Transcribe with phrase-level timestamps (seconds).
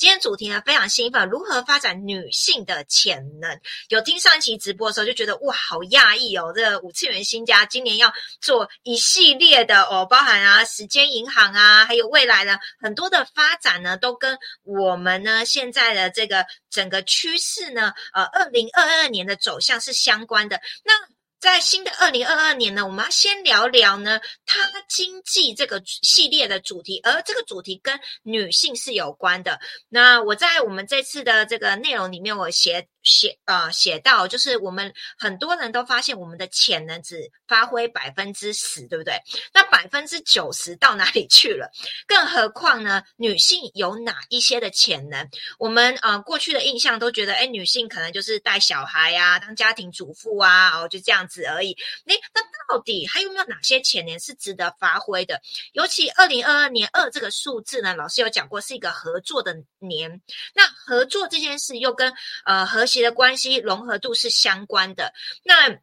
[0.00, 3.60] 今天主题呢非常兴奋，如何发展女性的潜能？
[3.90, 6.54] 有听上一期直播的时候就觉得哇，好讶异哦！
[6.56, 8.10] 这个五次元新家今年要
[8.40, 20.62] 做一系列的哦，包含啊时间银行啊，还有未来的很多的发展呢，都跟我们呢现在的这个整个趋势呢，呃，二零二二年的走向是相关的。
[20.82, 20.94] 那
[21.40, 29.58] 在新的二零二二年呢，我们要先聊聊呢，它经济这个系列的主题，而这个主题跟女性是有关的。
[29.88, 32.86] 那我在我们这次的这个内容里面，我写。
[33.10, 39.14] 写啊，写到就是我们很多人都发现我们的潜能只发挥百分之十，对不对？
[39.52, 41.68] 那百分之九十到哪里去了？
[42.06, 43.02] 更何况呢？
[43.16, 45.28] 女性有哪一些的潜能？
[45.58, 51.76] 我们啊过去的印象都觉得，哎，女性可能就是带小孩啊，当家庭主妇啊，哦，就这样子而已。
[52.04, 55.40] 那那到底还有没有哪些潜能是值得发挥的？
[55.72, 60.20] 尤其二零二二年二这个数字呢，老师有讲过是一个合作的年。
[60.54, 62.12] 那合作这件事又跟
[62.44, 65.12] 呃和谐的关系融合度是相关的，
[65.44, 65.78] 那。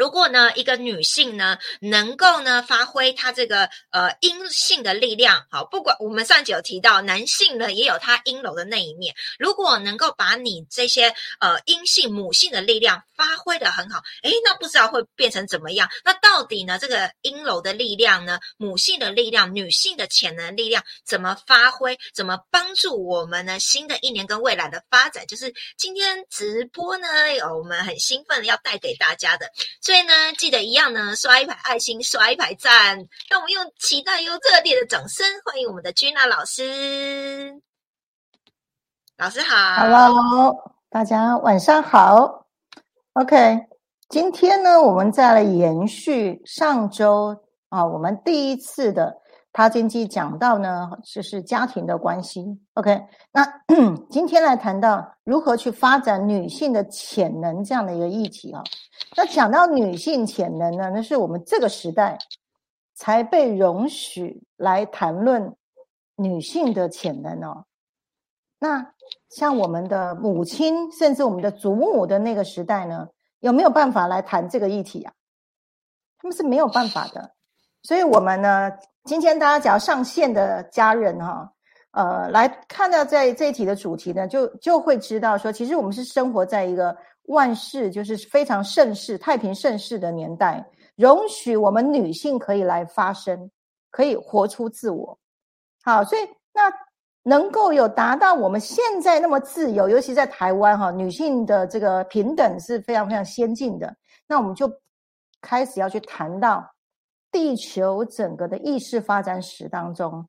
[0.00, 9.14] 如果呢，一个女性呢，能够呢发挥她这个呃阴性的力量，好，不管我们上集有提到，男性呢也有他阴柔的那一面。
[9.38, 15.86] 如果能够把你这些呃阴性母性的力量发挥的很好，诶，那不知道会变成怎么样？
[16.02, 21.98] 那到底呢这个阴柔的力量呢，母性的力量，女性的潜能力量怎么发挥？
[22.14, 23.60] 怎么帮助我们呢？
[23.60, 29.44] 新的一年跟未来的发展，就是今天直播呢，有我们很兴奋要带给大家的。
[29.90, 32.96] 所以呢，记得一样呢，刷一排爱心，刷一排赞，
[33.28, 37.60] 让我们用期待又热烈的掌声欢迎我们的君娜老师。
[39.18, 42.46] 老师好，Hello，大家晚上好。
[43.14, 43.66] OK，
[44.08, 47.36] 今天呢，我们再来延续上周
[47.70, 49.16] 啊，我们第一次的。
[49.52, 52.44] 他经济讲到呢，就是家庭的关系。
[52.74, 53.44] OK，那
[54.08, 58.62] 今天来谈到如何去发展女性的潜能这样的一个议题啊。
[59.16, 62.16] 那讲到女性潜能呢，那是我们这个时代
[62.94, 65.56] 才被容许来谈论
[66.14, 67.64] 女性的潜能哦。
[68.60, 68.94] 那
[69.30, 73.08] 像我们的母亲，甚至我们的祖母的那个时代呢，
[73.40, 75.12] 有没有办法来谈这个议题啊？
[76.18, 77.34] 他们是没有办法的。
[77.82, 78.70] 所以，我们呢？
[79.04, 81.50] 今天大家只要上线的家人哈，
[81.92, 86.94] 呃，来看到在这一题的主题呢，就就会知道说，其实我们是生活在一个
[87.24, 90.64] 万事就是非常盛世、太平盛世的年代，
[90.96, 93.50] 容许我们女性可以来发声，
[93.90, 95.18] 可以活出自我。
[95.82, 96.22] 好，所以
[96.52, 96.70] 那
[97.22, 103.96] 能够有达到我们现在那么自由，尤其在台湾哈，女性的这个平等是非常非常先进的，
[104.28, 104.70] 那我们就
[105.40, 106.70] 开始要去谈到。
[107.32, 110.26] 地球整个的意识发展史当中，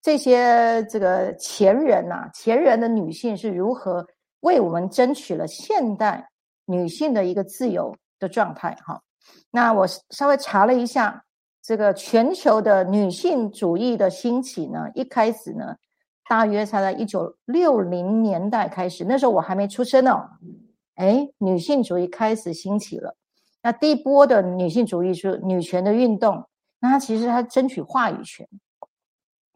[0.00, 4.06] 这些这个前人呐，前人的女性是如何
[4.40, 6.28] 为我们争取了现代
[6.66, 8.76] 女性的一个自由的状态？
[8.84, 9.00] 哈，
[9.50, 11.24] 那我稍微查了一下，
[11.62, 15.76] 这个全球的女性主义的兴起呢，一开始呢，
[16.28, 20.28] 大约才在一九六零年代开始，那时候我还没出生呢。
[20.96, 23.16] 哎，女性主义开始兴起了。
[23.64, 26.46] 那第一波的女性主义是女权的运动，
[26.80, 28.46] 那她其实她争取话语权，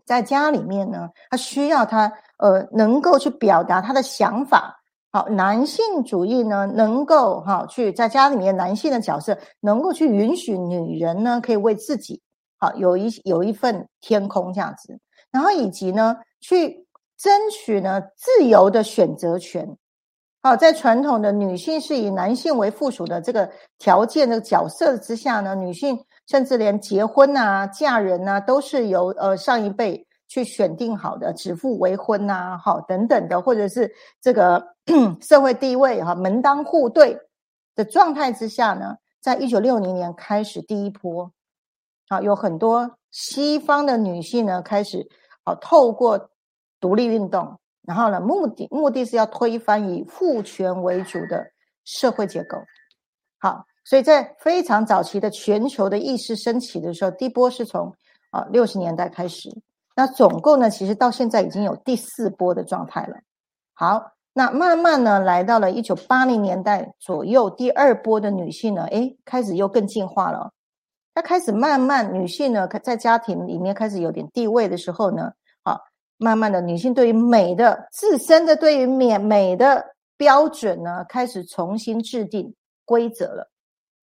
[0.06, 4.74] 在家里面呢，她需要她呃能够去表达她的想法。
[5.10, 12.22] 好，男性主义呢能够哈去在家里面男性的角色能够去允许女人呢可以为自己
[12.56, 14.98] 好有一有一份天空这样子，
[15.30, 16.86] 然后以及呢去
[17.18, 19.76] 争取呢自由的选择权。
[20.40, 34.64] 好，在传统的女性是以男性为附属的这个条件的角色之下呢，女性甚至连结婚啊、嫁人啊，都是由呃上一辈去选定好的，指腹为婚呐，好等等的，或者是这个
[35.20, 37.18] 社会地位哈门当户对
[37.74, 41.32] 的状态之下呢，在一九六零年开始第一波，
[42.08, 45.04] 好有很多西方的女性呢开始
[45.44, 46.30] 好透过
[46.78, 47.58] 独立运动。
[47.88, 51.50] 然后呢，目的目的是要推翻以父权为主的
[51.86, 52.58] 社会结构。
[53.38, 57.90] 好，所以在非常早期的全球的意识升起的时候，第一波是从
[58.30, 59.48] 啊六十年代开始。
[59.96, 63.16] 那总共呢，其实到现在已经有第四波的状态了。
[63.72, 70.52] 好，那慢慢呢，来到了一九八零年代左右，第二波的女性呢，诶，开始又更进化了。
[71.14, 75.32] 她开始慢慢女性呢，在家庭里面开始有点地位的时候呢。
[76.18, 79.84] 慢慢的，女性对于美的自身的对于美美的
[80.16, 82.52] 标准呢，开始重新制定
[82.84, 83.48] 规则了，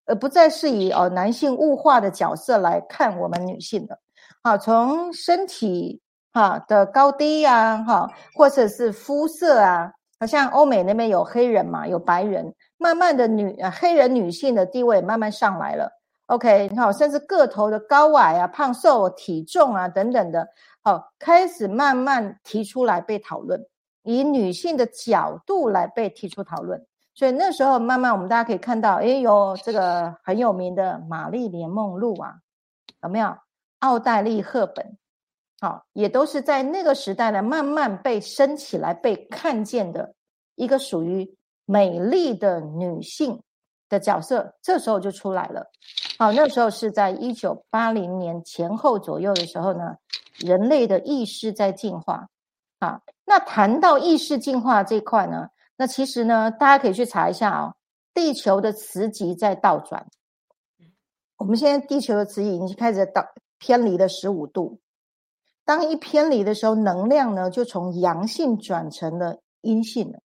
[0.06, 3.98] 而不再是以哦男性物化的角色来看我们女性的。
[4.42, 6.00] 好，从身体
[6.32, 15.90] 哈的高低呀，哈，或者是肤色啊，好像欧美那边有黑人嘛，有白人，慢慢的女黑人女性的地位慢慢上来了。
[16.26, 20.48] OK，好，甚至个头的高矮啊、胖瘦、体重啊等等的，
[20.86, 23.66] 哦，开始慢慢提出来被讨论，
[24.04, 26.86] 以女性的角度来被提出讨论。
[27.12, 32.36] 所以那时候慢慢我们大家可以看到，哎，有这个很有名的玛丽莲梦露啊，
[33.02, 33.36] 有没有？
[33.80, 34.96] 奥黛丽赫本。
[35.60, 40.14] 好，也都是在那个时代呢，慢慢被升起来、被看见的
[40.54, 43.42] 一个属于美丽的女性
[43.88, 45.66] 的角色，这时候就出来了。
[46.18, 49.96] 好，那时候是在一九八零年前后左右的时候呢，
[50.38, 52.28] 人类的意识在进化。
[52.78, 57.74] 啊，那谈到意识进化这块呢，那其实呢，大家可以去查一下哦，
[58.12, 60.06] 地球的磁极在倒转。
[61.38, 63.26] 我们现在地球的磁极已经开始倒
[63.58, 64.78] 偏离了十五度。
[65.64, 70.18] 当一偏离的时候，能量呢就从阳性转成了阴性了。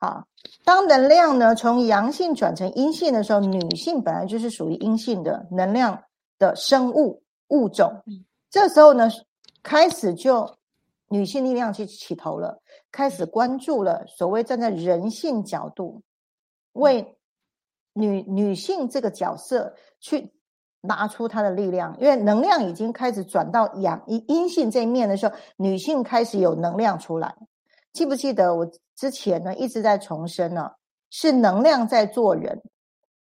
[0.00, 0.24] 好，
[0.64, 6.02] 当能量呢从阳性转成阴性的时候，女性本来就是属于阴性的能量
[6.38, 8.02] 的生物物种。
[8.50, 9.08] 这时候呢，
[9.62, 10.56] 开始就
[11.08, 12.60] 女性力量去起头了，
[12.90, 16.02] 开始关注了所谓站在人性角度，
[16.72, 17.16] 为
[17.92, 20.32] 女女性这个角色去。
[20.80, 27.34] 拿出她的力量，因为能量已经开始转到阳阴阴性这一面的时候，女性开始有能量出来。
[27.92, 28.64] 记不记得我
[28.98, 30.72] 之前呢一直在重申呢？
[31.10, 32.60] 是能量在做人，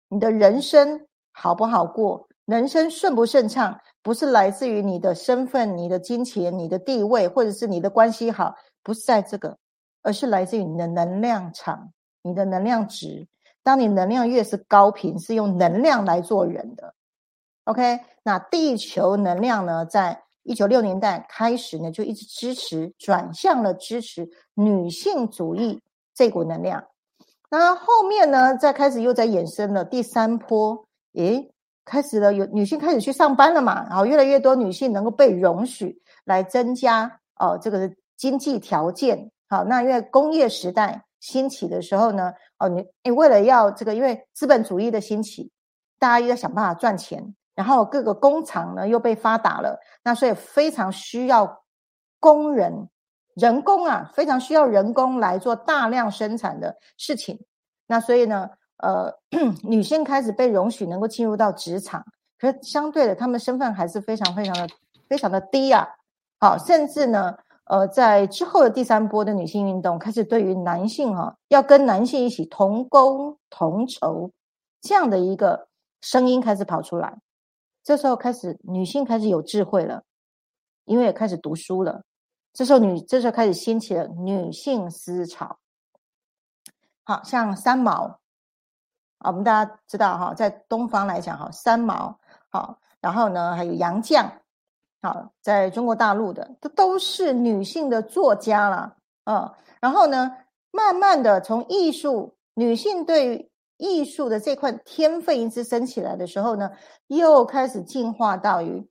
[0.10, 9.56] 你的人生好不好过，人生顺不顺畅，不是来自于你的身份、你的金钱、你的地位，或者是你的关系好，不是在这个，
[10.02, 13.28] 而是来自于你的能量场、你的能量值。
[13.64, 16.96] 当你能量越是高频，是用能量来做人的。
[17.66, 25.82] OK，那地球能量呢，在一九六年代开始呢，就一直支持，转向了支持女性主义
[26.16, 26.82] 这股能量。
[27.50, 31.52] 那后面呢，再开始又在衍生了第三波，诶，
[31.84, 39.30] 开始了有女性开始去上班了嘛，然后越来越多女性能够被容许来增加哦这个经济条件。
[39.50, 45.52] 好，那因为工业时代兴起的时候呢，哦你你为了要这个，因为资本主义的兴起，
[46.00, 47.36] 大家又在想办法赚钱。
[47.58, 51.64] 然后各个工厂呢又被发达了，那所以非常需要
[52.20, 52.88] 工人、
[53.34, 57.44] 人工啊，非常需要人工来做大量生产的事情。
[57.88, 59.12] 那所以呢，呃，
[59.64, 62.06] 女性开始被容许能够进入到职场，
[62.40, 64.68] 可是相对的，她们身份还是非常非常的
[65.10, 65.88] 非常的低啊。
[66.40, 74.30] 好，甚至呢，呃，在之后的第三波的女性运动开始对于男性哈，要跟男性一起同工同酬
[74.80, 75.68] 这样的一个
[76.02, 77.18] 声音开始跑出来。
[77.88, 80.04] 这时候开始，女性开始有智慧了，
[80.84, 82.04] 因为也开始读书了。
[82.52, 85.58] 这时候女，这时候开始兴起了女性思潮。
[87.06, 88.20] 好像三毛
[89.20, 92.20] 啊，我们大家知道哈，在东方来讲哈，三毛
[92.50, 94.30] 好，然后呢还有杨绛，
[95.02, 99.50] 好，在中国大陆的这都是女性的作家了，嗯，
[99.80, 100.36] 然后呢，
[100.72, 103.50] 慢慢的从艺术，女性对。
[103.78, 106.72] 艺术的这块天分一直升起来的时候呢，
[107.08, 108.90] 又开始进化到于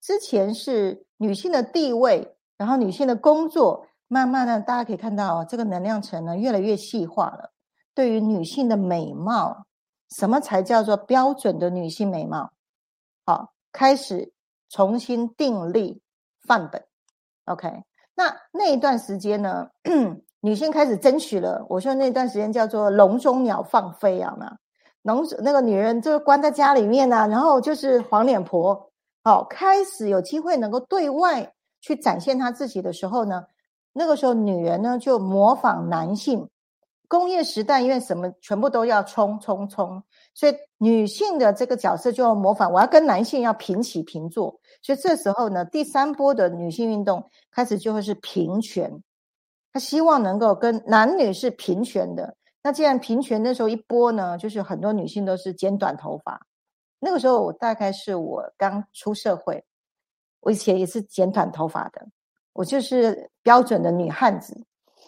[0.00, 7.52] 之前是女性的地位，然后女性的工作，慢慢的大家可以看到这个能量层呢越来越细化了。
[7.94, 9.66] 对于女性的美貌，
[10.10, 12.50] 什么才叫做标准的女性美貌？
[13.24, 14.32] 好，开始
[14.68, 16.00] 重新订立
[16.40, 16.84] 范本。
[17.44, 19.68] OK，那那一段时间呢？
[20.44, 24.56] 女性开始争取了，我说那段时间叫做“笼中鸟放飞”啊嘛，
[25.02, 28.90] 笼那个女人就关在家里面啊，然后就是黄脸婆，
[29.22, 33.44] 好，开始有机会能够对外去展现她自己的时候呢，
[33.92, 36.48] 那个时候女人呢就模仿男性，
[37.06, 40.02] 工业时代因为什么全部都要冲冲冲，
[40.34, 49.00] 所以女性的这个角色就要模仿，我要跟男性要平起平坐，所以这时候呢，第三波的女性运动开始就会是平权。
[49.72, 52.36] 他希望能够跟男女是平权的。
[52.62, 56.40] 那既然平权，那时候一波呢，就是很多女性都是剪短头发。
[57.00, 59.64] 那个时候我大概是我刚出社会，
[60.40, 62.06] 我以前也是剪短头发的，
[62.52, 64.64] 我就是标准的女汉子。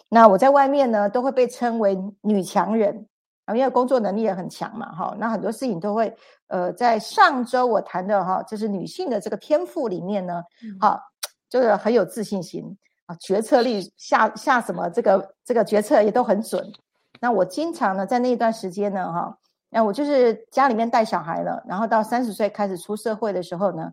[0.09, 3.07] 那我在外面呢，都会被称为女强人
[3.45, 5.15] 啊，因为工作能力也很强嘛，哈。
[5.17, 6.13] 那很多事情都会，
[6.47, 10.43] 呃，在上周我谈的哈，就是女性的这个天赋里面呢，
[10.81, 10.99] 好，
[11.49, 12.77] 就是很有自信心。
[13.05, 16.71] 啊，决策力下下什么这个这个决策也都很准。
[17.19, 19.37] 那我经常呢，在那一段时间呢，哈，
[19.69, 23.91] 那我就是家里面带小孩了，然后到三十岁开始出社会的时候呢，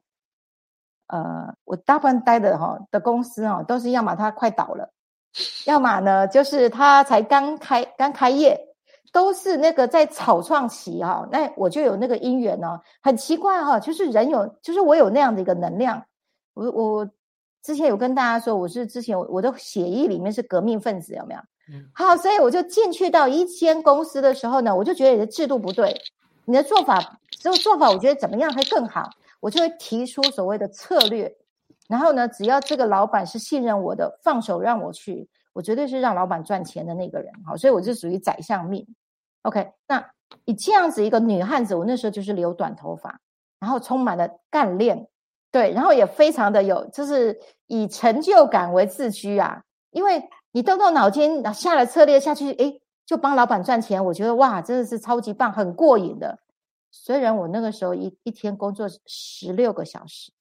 [1.09, 4.91] 呃，我大部分待的哈的公司哈，都是要么它快倒了，
[5.67, 8.59] 要么呢就是它才刚开刚开业，
[9.13, 11.27] 都是那个在草创期哈。
[11.31, 16.03] 那我就有那个因缘呢，很奇怪哈，就是人有，就是我有那样的一个能量。
[16.55, 17.09] 我我
[17.63, 21.41] 之前有跟大家说，我是之前我的血液里面是革命分子，有没有？
[21.73, 21.85] 嗯。
[21.95, 25.95] 好，所以我就进去到一间公司的时候呢，我就觉得你的制度不对，
[26.45, 29.09] 你的做法这个做法，我觉得怎么样会更好？
[29.41, 31.37] 我就会提出所谓的策略，
[31.89, 37.33] 然后呢，只要这个老板是信任我的，放手让我去，我绝对是让老板赚钱的那个人。
[37.45, 38.87] 好，所以我就属于宰相命。
[39.43, 40.05] OK，那
[40.45, 43.21] 以这样子一个女汉子，我那时候就是留短头发，
[43.59, 45.09] 然后充满了干练，
[45.53, 49.63] 对，然后也非常的有，就是以成就感为自居啊。
[49.91, 56.39] 因为你动动脑筋下了策略下去，诶，就帮老板赚钱，我觉得哇，真的是超级棒，很过瘾的。
[56.91, 60.33] 虽然我那个时候一一天工作十六个小时，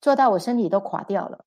[0.00, 1.44] 做到我身体都垮掉了，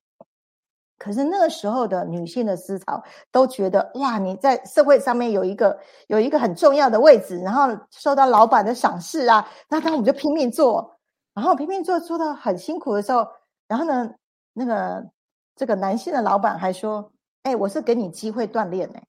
[1.00, 10.99] 可是那个时候的女性的思潮都觉得哇，你在社会上面有一个有一个很重要的位置，然后受到老板的赏识啊，那当我们就拼命做，
[11.40, 13.26] 然后拼命做做到很辛苦的时候，
[13.66, 14.14] 然后呢，
[14.52, 15.10] 那个
[15.56, 17.10] 这个男性的老板还说，
[17.44, 19.00] 哎，我是给你机会锻炼呢，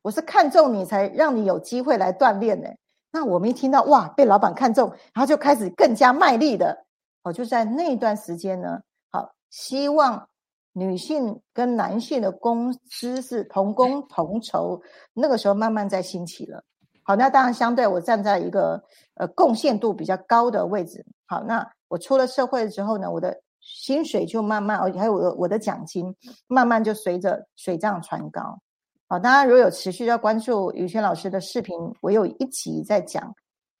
[0.00, 2.68] 我是看中你才让你有机会来锻炼呢。
[3.10, 6.84] 那我们一听到哇，被老板看中，然后就开始更加卖力的，
[7.24, 8.78] 哦，就在那一段时间呢，
[9.10, 10.28] 好，希望
[10.72, 14.80] 女性跟男性的工资是同工同酬，
[15.14, 16.62] 那个时候慢慢在兴起了。
[17.02, 18.80] 好，那当然相对我站在一个
[19.16, 26.14] 呃贡献度比较高的位置，好，那我出了社会之后呢，我的薪水就慢慢，还有我的我的奖金
[26.46, 28.60] 慢慢就随着水涨船高。
[29.08, 33.34] 好，大家如果有持续要关注宇轩老师的视频，我有一集在讲，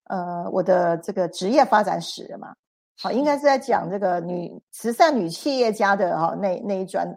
[0.04, 2.54] 呃，我的这个职业发展史嘛。
[2.98, 7.14] 好，应该是在讲这个女慈善女企业家的哈那那一专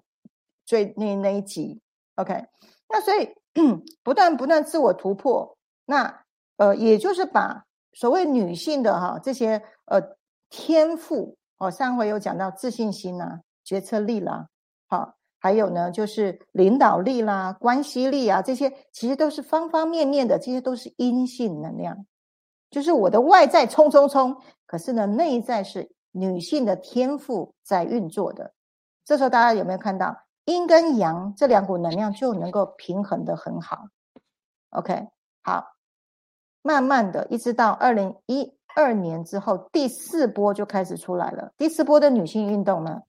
[0.66, 1.80] 最那那一集。
[2.16, 2.46] OK，
[2.90, 3.30] 那所以
[4.04, 6.14] 不断不断自我突破，那
[6.58, 7.64] 呃，也就是把
[7.94, 10.02] 所谓女性的哈这些呃
[10.50, 14.48] 天赋哦，上回有讲到自信心呐、决策力啦，
[14.88, 15.14] 好。
[15.38, 22.08] 还有呢，就是领导力啦、关系力啊，这些其实都是方方面面的，这些都是阴性能量。
[22.72, 24.36] 就是我的外在冲冲冲，
[24.66, 28.56] 可是呢，内在是女性的天赋在运作的。
[29.04, 33.86] 这时候大家有没有看到阴跟阳这两股能量就能够平衡的很好
[34.72, 35.10] ？OK，
[35.44, 35.76] 好，
[36.64, 41.52] 慢慢的，一直到二零一二年之后，第四波就开始出来了。
[41.58, 43.02] 第四波的女性运动呢？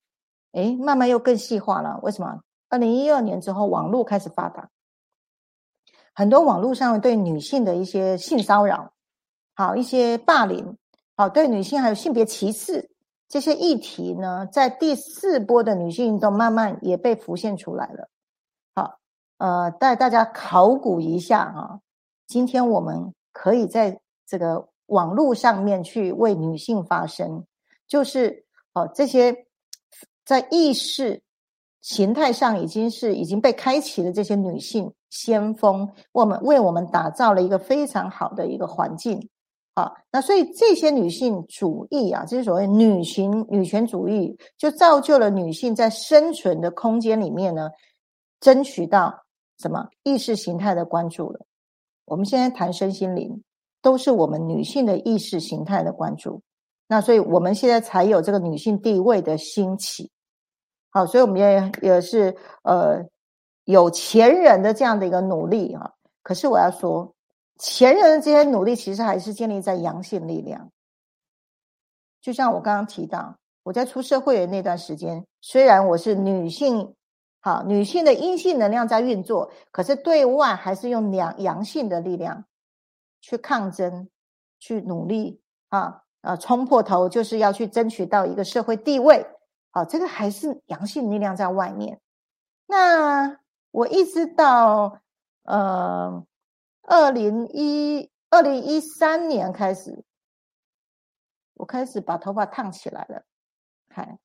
[0.53, 1.99] 哎，慢慢又更细化了。
[2.03, 2.41] 为什么？
[2.69, 4.71] 二零一二年之后，网络开始发达，
[6.15, 8.93] 很多网络上对女性的一些性骚扰，
[9.55, 10.77] 好一些霸凌，
[11.17, 12.91] 好对女性还有性别歧视
[13.29, 18.09] 这些议题呢，在第四波的女性运动慢慢也被浮现出来了。
[18.75, 18.99] 好，
[19.39, 21.81] 呃，带大家考古一下啊，
[22.27, 27.45] 今天我们可以在这个网络上面去为女性发声，
[27.87, 29.45] 就是哦这些。
[30.25, 31.23] 在意识
[31.83, 39.29] 形态上，已经是已经被开启的这些女性先锋，我们为我们打造了一个非常好的一个环境
[39.75, 39.93] 啊。
[40.11, 47.71] 那所以这些女性主义啊，这些所谓女性女权主义，就造就了女性在生存的空间里面呢，
[48.41, 49.15] 争取到
[49.59, 51.47] 什么意识形态的关注了。
[52.05, 53.45] 我们现在谈身心灵，
[53.87, 56.43] 都是我们女性的意识形态的关注。
[56.89, 60.11] 那所以我们现在才有这个女性地位的兴起。
[60.91, 63.01] 好，所以我们也也是呃
[63.63, 65.93] 有前人的这样的一个努力啊。
[66.25, 67.15] 可是我要说，
[67.61, 70.69] 前人的这些努力其实还是建立在阳性力量。
[72.21, 76.93] 就像我刚刚提到，我在出社会的那段时间，虽然我是女性，
[77.39, 82.45] 好女性的阴性能量在运作，可是对外还是用阳阳性的力量
[83.21, 84.09] 去抗争、
[84.59, 89.27] 去努力啊啊，冲破头就是要去争取到一个社会地位。
[89.71, 92.01] 啊，这个还是阳性力量在外面。
[92.65, 93.39] 那
[93.71, 95.03] 我一直到
[95.43, 96.27] 呃
[96.81, 100.03] 二零一二零一三年开始，
[101.53, 103.23] 我开始把头发烫起来了。
[103.91, 104.19] 看，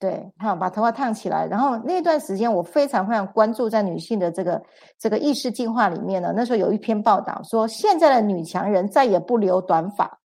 [0.00, 1.46] 对，好，把头发烫起来。
[1.46, 4.62] 然后那段时间，我非常非常关注在女性的这个
[4.96, 6.32] 这个意识进化里面呢。
[6.36, 10.20] 那时候有一篇报道说，现在的女强人再也不留短发。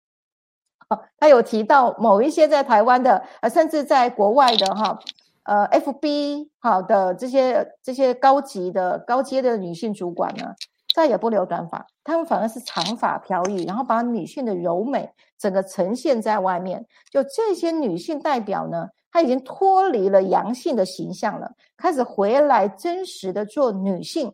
[1.18, 4.98] 他有提到某一些在台湾的，呃，甚至在国外的哈，
[5.42, 10.54] 呃，FB 好的这些这些高级的高阶的女性主管呢，
[10.94, 16.86] 再也不留短发，她们反而是长发飘逸，然后把女性的柔美整个呈现在外面。
[17.10, 24.32] 就这些女性代表呢，她已经脱离了阳性的形象了，开始回来真实的做女性，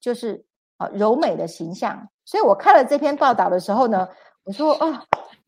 [0.00, 0.44] 就是
[0.76, 2.08] 啊柔美的形象。
[2.24, 4.08] 所以我看了这篇报道的时候呢，
[4.44, 5.04] 我说啊，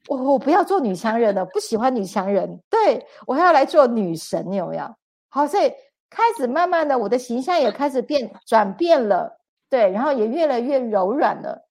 [0.08, 4.94] 我我不要做女强人了，不喜欢女强人，对我要来做女神，有没有？
[5.28, 5.72] 好，所以
[6.10, 9.38] 开始慢慢的，我的形象也开始变转变了，
[9.70, 11.66] 对，然后也越来越柔软了。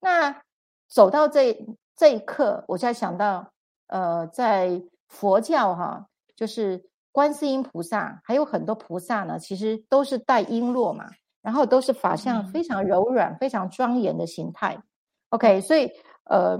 [0.00, 0.42] 那
[0.88, 3.52] 走到这这一刻，我才想到，
[3.86, 11.10] 呃，在佛教哈，就是观世音菩萨，还有很多菩萨呢，其实都是带璎珞嘛。
[11.42, 14.82] 然后都是法相非常柔软、非常庄严的形态。
[15.28, 15.88] OK，所以
[16.24, 16.58] 呃，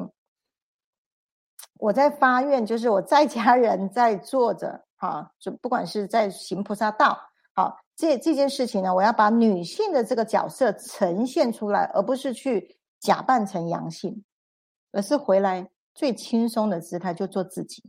[1.81, 7.19] 我在发愿，就是我在家人在做着，哈，就不管是在行菩萨道，
[7.53, 14.25] 好，这这件事情呢，我要把女性的这个角色呈现出来，而不是去假扮成阳性，
[14.93, 17.83] 而是回来最轻松的姿态，就做自己。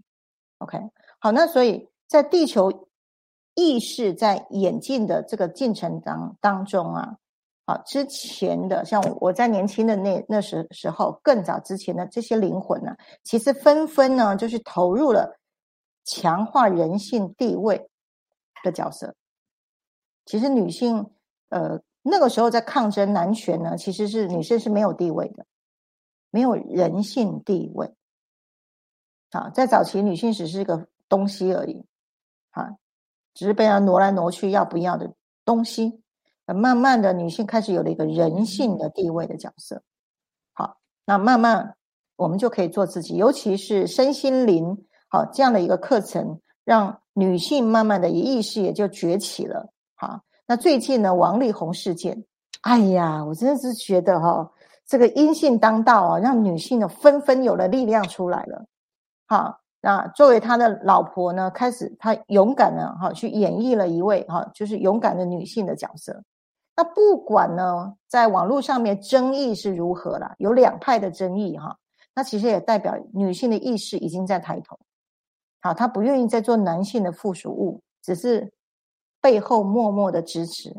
[0.58, 0.80] OK，
[1.20, 2.88] 好，那所以在地球。
[3.60, 7.18] 意识在演进的这个进程当当中啊，
[7.66, 15.40] 啊，之前的像我在年轻的那那时时候，更早之前的这些灵魂呢，其实纷纷呢就是投入了
[16.06, 17.90] 强化人性地位
[18.64, 19.16] 的角色。
[20.26, 21.10] 其实女性
[21.50, 25.48] 呃那个时候在抗争男权呢，其实是女生是没有地位的，
[26.30, 27.92] 没有人性地位。
[29.32, 31.86] 啊，在早期女性只是一个东西而已，
[32.52, 32.70] 啊。
[33.34, 35.14] 只是被他挪来挪去要不要的
[35.46, 36.02] 东西，
[36.48, 39.84] 慢慢的女性开始有了一个人性的地位的角色。
[40.54, 41.76] 好，那慢慢
[42.16, 49.72] 我们就可以做自己，尤其是身心灵好这样的一个课程，让女性慢慢的意识也就崛起了。
[49.94, 52.26] 好，那最近呢，王力宏事件，
[52.62, 54.52] 哎呀，我真的是觉得哈，
[54.88, 58.66] 这个阴性当道啊，让女性呢纷纷有了力量出来了。
[59.28, 59.60] 好。
[59.88, 66.22] 那作为他的老婆呢，开始他勇敢的哈去演绎了一位哈就是勇敢的女性的角色。
[66.76, 71.78] 那不管呢，在网络上面争议是如何了，有两派的争议哈。
[72.14, 74.78] 那其实也代表女性的意识已经在抬头。
[75.62, 78.52] 好，她不愿意再做男性的附属物，只是
[79.22, 80.76] 背后默默的支持，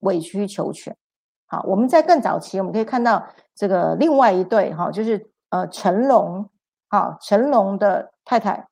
[0.00, 0.94] 委曲求全。
[1.46, 6.46] 好，我们在更早期，我们可以看到这个另外一对哈，就是呃成龙。
[6.88, 8.68] 好，成龙的太太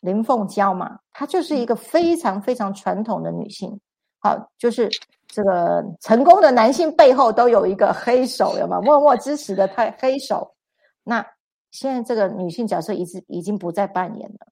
[0.00, 3.80] 林凤娇嘛，她就是一个非常非常传统的女性。
[4.20, 4.88] 好，就是
[5.28, 8.80] 这个成功的男性背后都有一个黑手，有吗？
[8.80, 10.54] 默默支持的太黑手。
[11.02, 11.24] 那
[11.70, 14.46] 现在这个女性角色已经已经不再扮演了。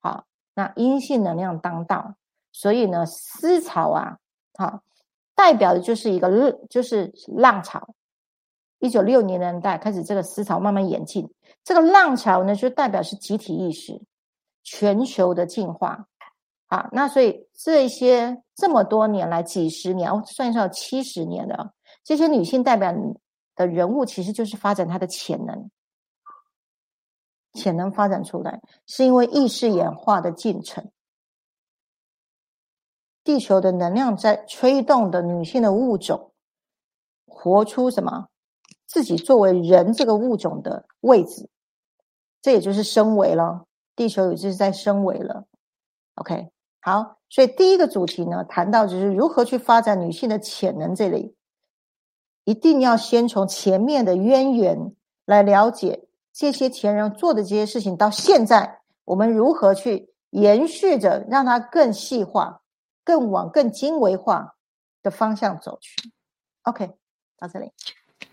[0.00, 2.14] 好，那阴性能量当道，
[2.50, 4.18] 所以呢，思潮啊，
[4.54, 4.80] 好，
[5.36, 7.94] 代表的就是一个就是浪潮。
[8.80, 11.32] 一九六零年代开始，这个思潮慢慢演进。
[11.66, 14.00] 这个浪潮呢，就代表是集体意识、
[14.62, 16.06] 全球的进化。
[16.66, 21.74] 啊，那所以这些这么多年来，几十年，算上七十年的
[22.04, 22.94] 这些女性代表
[23.56, 25.68] 的人物，其实就是发展她的潜能。
[27.54, 30.88] 潜能发展出来，是因为意识演化的进程。
[33.24, 36.32] 地球的能量在吹动的女性的物种，
[37.26, 38.28] 活出什么？
[38.86, 41.48] 自己作为人这个物种的位置，
[42.46, 43.64] 这也就是升维了。
[43.96, 45.46] 地球也就是在升维了。
[46.14, 46.48] OK，
[46.80, 50.94] 好，所以第一个主题呢，谈到就是如何去发展女性的潜能。
[50.94, 51.34] 这里
[52.44, 62.60] 一定要先从前面的渊源来了解这些前人做的这些事情，到现在我们如何去延续着，让它更细化、
[63.02, 64.54] 更往更精微化
[65.02, 66.12] 的方向走去。
[66.62, 66.92] OK，
[67.36, 67.72] 到这里。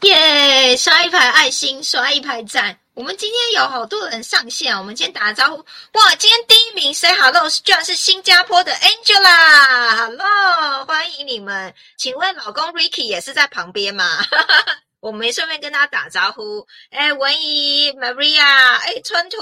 [0.03, 0.77] 耶！
[0.77, 2.77] 刷一排爱心，刷一排赞。
[2.95, 5.57] 我们今天有好多人上线，我们先打个招呼。
[5.93, 11.73] 哇，今天第一名 say hello 居然是新加坡的 Angela，Hello，欢迎你们。
[11.97, 14.19] 请问老公 Ricky 也是在旁边吗？
[15.01, 16.67] 我们顺便跟他打招呼。
[16.91, 19.37] 哎，文怡、Maria，哎，春土、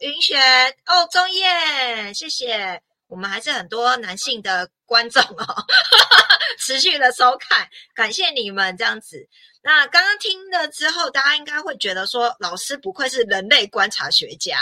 [0.00, 0.36] 云雪，
[0.84, 2.82] 哦，钟燕，谢谢。
[3.08, 5.64] 我们还是很多男性的观众哦，
[6.60, 9.26] 持续的收看，感谢你们这样子。
[9.64, 14.58] 那刚刚听了之后，大家应该会觉得说，老师不愧是人类观察学家，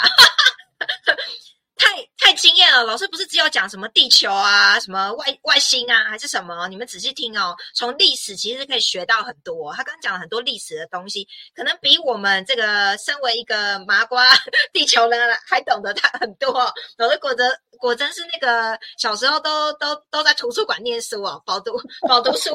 [1.77, 2.85] 太太惊艳了。
[2.85, 6.69] 老师不是只有讲什么地球啊，什么外外星啊，还是什么？
[6.69, 9.73] 你们仔细听哦，从历史其实可以学到很多。
[9.73, 14.27] 他刚刚讲了很多历史的东西，可能比我们这个身为一个麻瓜
[14.75, 16.71] 地球人还懂得他很多。
[16.99, 21.73] 老师果真果真是那个小时候都都都在图书馆念书哦，饱读
[22.07, 22.51] 饱读书。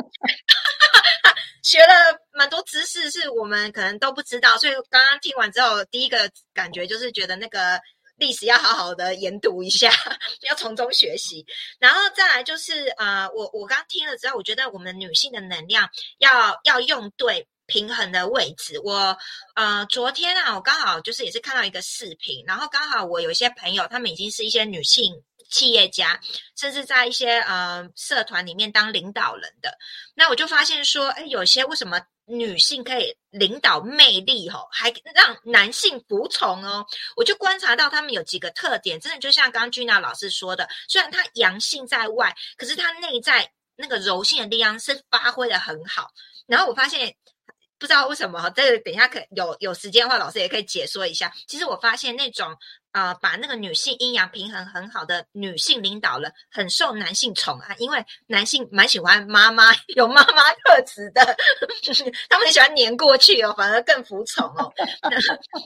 [1.65, 1.93] 学了
[2.31, 7.81] 蛮多知识，是我们可能都不知道，所以刚刚听完之后，第一个感觉就是觉得那个
[8.17, 9.91] 历史要好好的研读一下，
[10.47, 11.43] 要从中学习。
[11.79, 17.47] 然后再来就是啊，我我刚听了之后，我觉得我们女性的能量要要用对。
[17.67, 19.17] 平衡的位置，我
[19.55, 25.11] 呃，昨天啊，我刚好就是也是看到一个视频，然后刚好我有一些朋友，他们已经是一些女性
[25.49, 26.19] 企业家，
[26.55, 29.77] 甚至在一些呃社团里面当领导人的，
[30.13, 36.85] 那我就发现说，哎，有些为什么女性可以领导魅力哦，还让男性服从哦？
[37.15, 46.11] 我就观察到他们有几个特点，真的就像刚刚君娜老师说的，虽然他阳性在外，可是他内在那个柔性的力量是发挥的很好，
[46.47, 47.15] 然后我发现。
[47.77, 51.31] 不知道为什么哈，这个等一下可有有时间的话，老师也可以解说一下。
[51.47, 52.55] 其实我发现那种
[52.91, 61.35] 啊，把那个女性阴阳平衡很好的女性领导人，很受男性宠爱，因为男性蛮喜欢妈妈有妈妈特质的，
[62.29, 64.71] 他们很喜欢黏过去哦，反而更服从哦。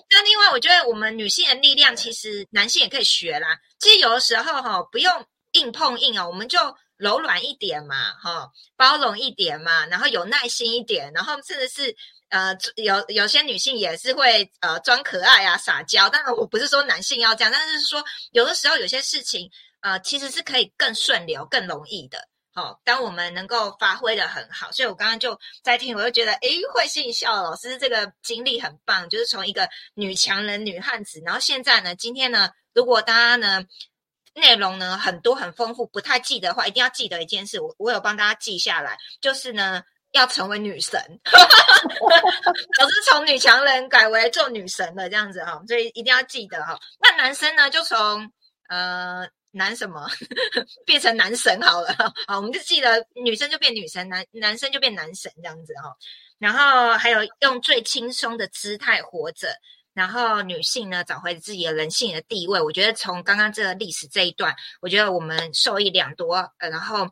[0.10, 3.60] 那另外，我觉得我们女性的力量，其实男性也可以学啦。
[3.80, 6.60] 其实有的时候哈，不用硬碰硬哦，我们就。
[7.00, 11.96] 柔软一点嘛，哈，包容一点嘛，然后有耐心一点，然后甚至是
[12.28, 16.10] 呃，有有些女性也是会呃装可爱啊，撒娇。
[16.10, 22.28] 当然，我不是说男性要这样，但是说有的时候有些事情呃，其实是可以更顺流、更容易的。
[22.54, 33.64] 好，当我们能够发挥的很好，所以我刚刚就在听，我就觉得诶，会心一笑，老师这个经历很棒，就是从一个女强人、女汉子，然后现在呢，今天呢，如果大家呢。
[34.40, 41.00] 内容呢很多很丰富，不太记得的话，一定要记得一件事，我我有帮大家记下来，就是呢要成为女神，
[42.80, 46.80] 老师从女强人改为做女神了，这样子哈，所以一定要记得哈。
[47.00, 48.32] 那男生呢就从
[48.70, 50.10] 呃男什么
[50.86, 51.94] 变成男神好了，
[52.28, 55.96] 好，我们就记得女生就变女神，男男生就变男神这样子哈。
[56.40, 59.54] 然后还有用最轻松的姿态活着。
[60.00, 66.36] 然后女性呢，找回自己的人性的地位，我觉得从刚刚这个历史这一段，我觉得我们受益良多。
[66.60, 67.10] 呃，然后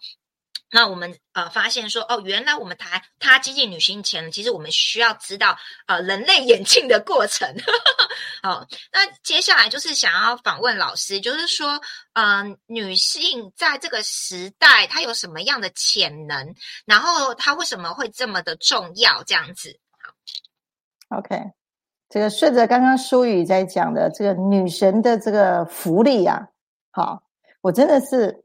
[0.71, 7.53] 那我们呃发现说，哦，原来我们谈他接近女性前，其实我们需要知道呃人类演进的过程。
[8.41, 11.81] 好，那接下来就是想要访问老师，就是说，
[12.13, 16.55] 嗯，女性在这个时代她有什么样的潜能？
[16.85, 19.21] 然后她为什么会这么的重要？
[19.25, 19.77] 这样子，
[21.09, 21.35] 好，OK。
[22.09, 26.47] 这个顺着刚刚舒宇在讲的这个女神的这个福利呀，
[26.91, 27.21] 好，
[27.61, 28.43] 我真的是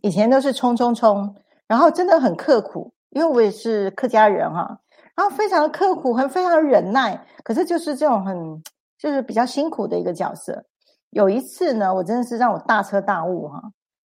[0.00, 1.34] 以前都是冲冲冲，
[1.66, 4.78] 然后真的很刻苦，因为我也是客家人哈，
[5.14, 8.62] 然后非常刻苦，很非常忍耐，可是就是这种很
[8.98, 10.64] 就是比较辛苦的一个角色。
[11.10, 13.60] 有一次呢，我真的是让我大彻大悟哈。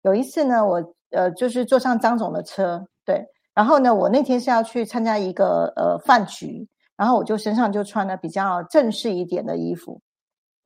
[0.02, 6.68] 有一次呢，我呃就是坐上张总的车，对，然后呢，我那天是要去参加一个呃饭局。
[6.96, 10.00] 然后我就身上就穿了比较正式一点的衣服，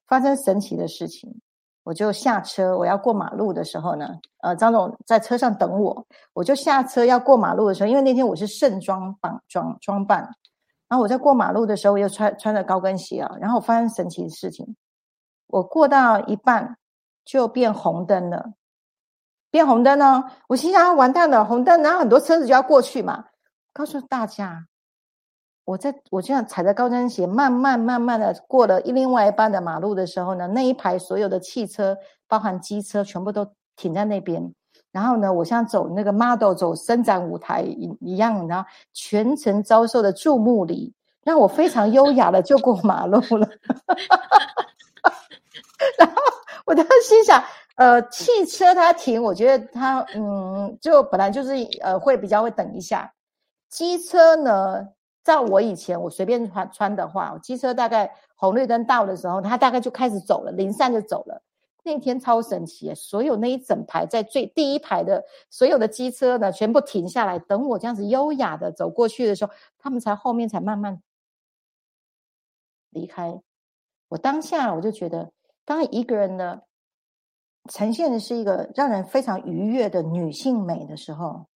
[0.06, 1.40] 发生神奇的事情，
[1.82, 10.20] 我就下车，我要过马路的时候呢，呃，张总在车上等我，我就下车要过马路的时候，因为那天我是盛装扮装装扮，
[10.88, 14.76] 然后我在过马路的时候又穿穿着高跟鞋啊，然后发生神奇的事情，
[15.46, 16.76] 我过到一半
[17.24, 18.52] 就变红灯了，
[19.50, 23.26] 变红灯呢，我心想完蛋了，红灯，然后很多车子就要过去嘛，
[23.72, 24.66] 告诉大家。
[25.66, 31.98] 我在我这样踩着高跟鞋，慢慢慢慢的过了一另外一半的马路的时候呢，那一排所有的汽车，
[32.28, 34.54] 包含机车，全部都停在那边。
[34.92, 43.46] 然后呢，我像走那个 model 走伸展舞台一一样，然后全程遭受的注目礼，让我非常优雅的就过马路了。
[45.98, 46.14] 然后
[46.64, 47.42] 我当时心想，
[47.74, 53.12] 呃，汽车它停，我觉得它嗯，就本来就是呃会比较会等一下，
[53.68, 54.86] 机车呢。
[55.26, 61.42] 照我以前我随便穿穿的话，机车大概红绿灯到的时候，它大概就开始走了，零散就走了。
[61.82, 71.02] 那天超神奇，所有那一整排在最第一排的所有的机车呢，全部停下来，等我这样子优雅的走过去的时候，他们才后面才慢慢
[72.90, 73.42] 离开。
[74.08, 75.32] 我当下我就觉得，
[75.64, 76.60] 当一个人呢
[77.68, 81.46] 呈现的是一个让人非常愉悦的女性美的时候，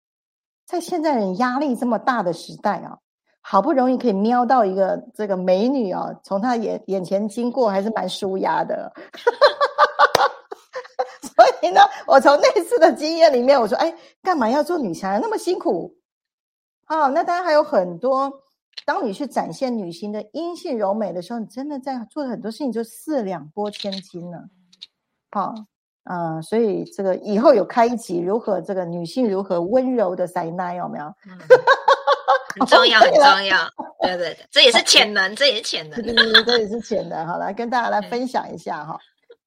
[0.66, 2.98] 在现在人压力这么大的时代啊。
[3.50, 8.88] 好不容易可以瞄到一个这个美女啊，从她眼眼前经过，还是蛮舒压的。
[11.20, 15.92] 所以呢，我从那次的经验里面，我说：“哎，干嘛要做女强人那么辛苦？”
[16.86, 18.32] 好，那当然还有很多。
[18.86, 24.44] 当你去展现女性的阴性柔美的时候，你真的在做很多事情就四两拨千斤了。
[25.32, 25.52] 好，
[26.04, 31.06] 嗯，所以这个以后有开一集，如何这个女性如何温柔的塞奶有没有？
[32.54, 33.58] 很重要，很 重要。
[34.00, 36.02] 对对对，这也是潜能，这也是潜能。
[36.02, 37.26] 对对对，这也是潜能。
[37.26, 38.98] 好，来跟大家来分享一下哈。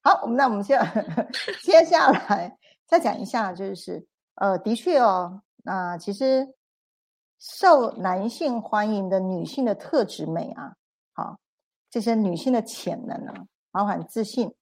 [0.01, 0.79] 好，我们那我们接
[1.63, 2.55] 接下来
[2.87, 6.47] 再讲一下，就是呃，的确哦，那其实
[7.39, 10.73] 受男性欢迎的女性的特质美啊，
[11.13, 11.37] 好，
[11.89, 13.33] 这些女性的潜能啊，
[13.71, 14.53] 包含自信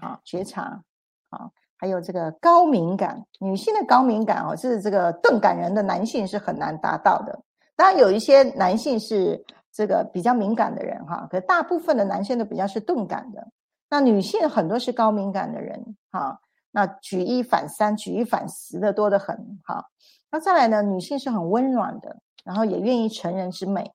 [0.00, 0.82] 啊、觉察
[1.30, 3.24] 啊，还有这个高敏感。
[3.38, 7.38] 女性的高敏感哦，是这个钝感人的男性是很难达到的。
[7.80, 13.48] 当然，有一些男性是这个比较敏感的人哈，可大部分的男性都比较是钝感的。
[13.88, 16.38] 那女性很多是高敏感的人，哈，
[16.72, 19.82] 那举一反三、举一反十的多得很，哈。
[20.30, 22.14] 那再来呢，女性是很温暖的，
[22.44, 23.90] 然后也愿意成人之美，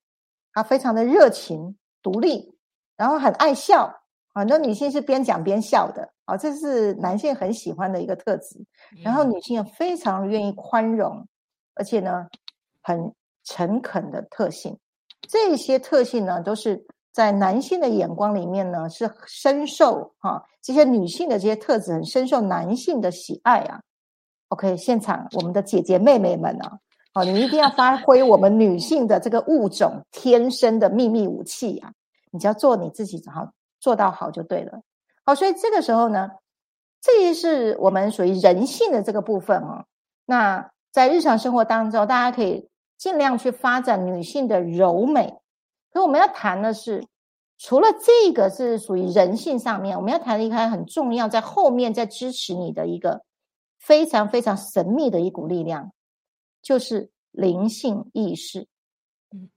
[0.51, 2.57] 她非常的热情、独立，
[2.97, 3.95] 然后很爱笑，
[4.33, 8.65] 很多女性是边讲边笑的，啊，这是男性很喜欢的一个特质。
[9.03, 11.27] 然后女性非常愿意宽容，
[11.75, 12.25] 而且呢，
[12.81, 13.13] 很
[13.45, 14.77] 诚恳的特性，
[15.29, 16.85] 这些特性呢，都是。
[17.15, 23.79] 在男性的眼光里面呢，是深受哈这些女性的这些特质很深受男性的喜爱啊。
[24.49, 26.77] OK，现场我们的姐姐妹妹们啊，
[27.13, 31.89] 好，你一定要发挥我们女性的这个物种天生的秘密武器啊！
[32.31, 34.81] 你只要做你自己，好做到好就对了。
[35.23, 36.29] 好，所以这个时候呢，
[36.99, 39.85] 这也是我们属于人性的这个部分啊。
[40.25, 45.27] 那在日常生活当中，大家可以尽量去发展女性的柔美。
[45.91, 47.05] 所以我们要谈的是，
[47.57, 53.23] 除了这个是属于人性上面，我们要谈的一个很重要，在后面在支持你的一个
[53.79, 55.93] 非常非常神秘的一股力量，
[56.61, 58.67] 就是灵性意识。
[59.31, 59.49] 嗯，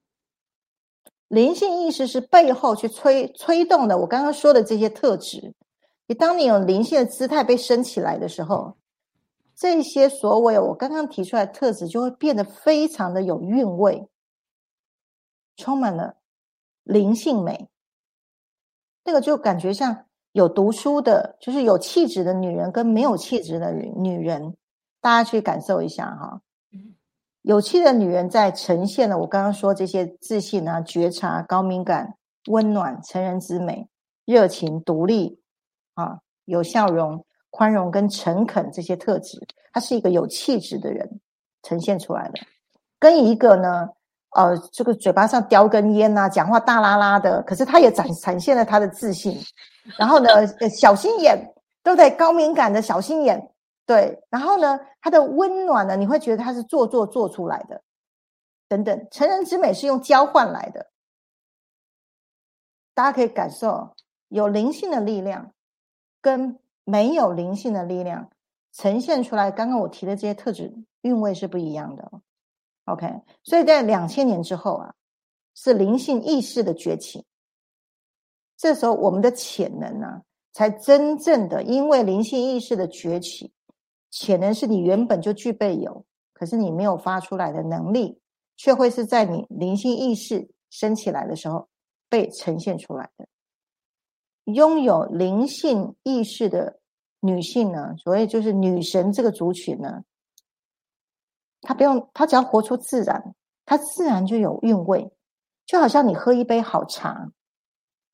[1.26, 3.98] 灵性意识是背后去催催动的。
[3.98, 5.54] 我刚刚说的这些特质，
[6.06, 8.76] 你当你有灵性的姿态被升起来的时候，
[9.58, 14.08] 这些所谓我刚刚提出来的特质就会变得非常的有韵味，
[15.56, 16.14] 充满了。
[16.84, 17.68] 灵性美，
[19.04, 24.56] 那个就感觉像有读书的，就是有气质的女人跟没有气质的女女人，
[25.02, 26.40] 大家去感受一下哈。
[27.42, 32.16] 有气的女人在呈现了我刚刚说这些自信啊、觉察、高敏感、
[32.46, 33.88] 温暖、成人之美、
[34.24, 35.40] 热情、独立
[35.94, 39.38] 啊、有笑容、宽容跟诚恳这些特质，
[39.72, 41.20] 他是一个有气质的人
[41.62, 42.40] 呈现出来的，
[42.98, 43.88] 跟一个呢。
[44.32, 49.34] 呃，这个嘴巴上叼根烟呐，讲话大啦啦的，可是他也展展现了他的自信。
[49.96, 50.28] 然后呢，
[50.68, 53.50] 小心眼，都得高敏感的小心眼，
[53.86, 54.22] 对。
[54.28, 57.80] 然后呢，他的温暖呢，你会觉得他是做做做出来的，
[58.68, 59.08] 等等。
[59.10, 60.90] 成人之美是用交换来的，
[62.92, 63.96] 大家可以感受
[64.28, 65.52] 有灵性的力量
[66.20, 68.30] 跟没有灵性的力量
[68.72, 69.50] 呈现出来。
[69.50, 70.72] 刚刚我提的这些特质
[71.02, 72.10] 韵味是不一样的。
[72.86, 73.06] OK，
[73.42, 74.94] 所以在两千年之后啊，
[75.54, 77.26] 是灵性意识的崛起。
[78.56, 80.22] 这时候我们的潜能呢，
[80.54, 83.52] 才真正的因为灵性意识的崛起，
[84.10, 88.18] 潜能是你原本就具备有，可是你没有发出来的能力，
[88.56, 91.68] 却会是在你灵性意识升起来的时候
[92.08, 93.28] 被呈现出来的。
[94.54, 96.78] 拥有灵性意识的
[97.20, 100.02] 女性呢，所谓就是女神这个族群呢。
[101.60, 103.34] 他不用，他只要活出自然，
[103.64, 105.10] 他自然就有韵味，
[105.66, 107.30] 就好像你喝一杯好茶，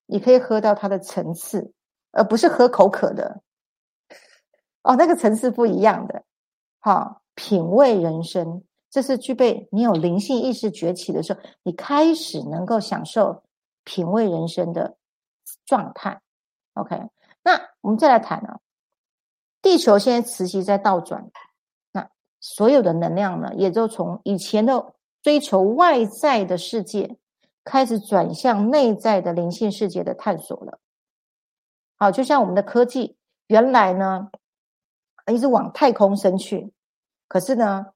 [0.06, 1.72] 你可以喝到它的层次，
[2.10, 3.42] 而不是喝口渴的。
[4.82, 6.24] 哦，那个层次不一样的，
[6.80, 13.44] 哈，品味人生，这是具备你有灵性意识崛起的时候，你开始能够享受
[13.84, 14.96] 品味人生的
[15.66, 16.20] 状态。
[16.74, 17.08] OK，
[17.42, 18.60] 那我们再来谈啊，
[19.62, 21.30] 地球现在磁极在倒转。
[21.92, 22.08] 那
[22.40, 27.16] 所有的能量呢，也就从以前的追求外在的世界，
[27.64, 30.80] 开始转向内在的灵性世界的探索了。
[31.96, 34.30] 好，就像我们的科技，原来呢
[35.32, 36.72] 一直往太空升去，
[37.28, 37.86] 可是呢，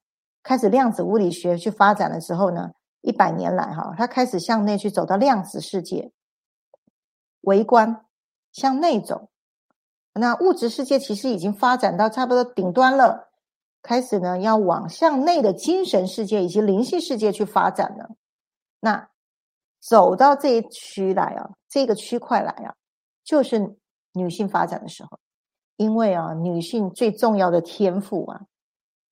[0.42, 6.12] 开始量子物理学去发展的时候呢，一百年来哈，它开始向内去走到量子世界，
[7.40, 8.06] 围观
[8.58, 9.28] 向内走。
[10.12, 13.30] 那物质世界其实已经发展到差不多顶端了。
[13.80, 18.10] 开始呢，要往向内的精神世界以及灵性世界去发展了。
[18.80, 19.08] 那
[19.80, 22.74] 走到这一区来啊，这个区块来啊，
[23.22, 23.76] 就是
[24.12, 25.18] 女性发展的时候。
[25.76, 28.42] 因为啊，女性最重要的天赋啊，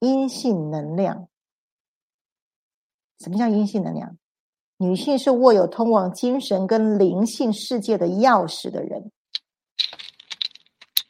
[0.00, 1.28] 阴性能量。
[3.20, 4.18] 什么叫阴性能量？
[4.78, 9.12] 女性是握有通往精神跟灵性世界的钥匙的人。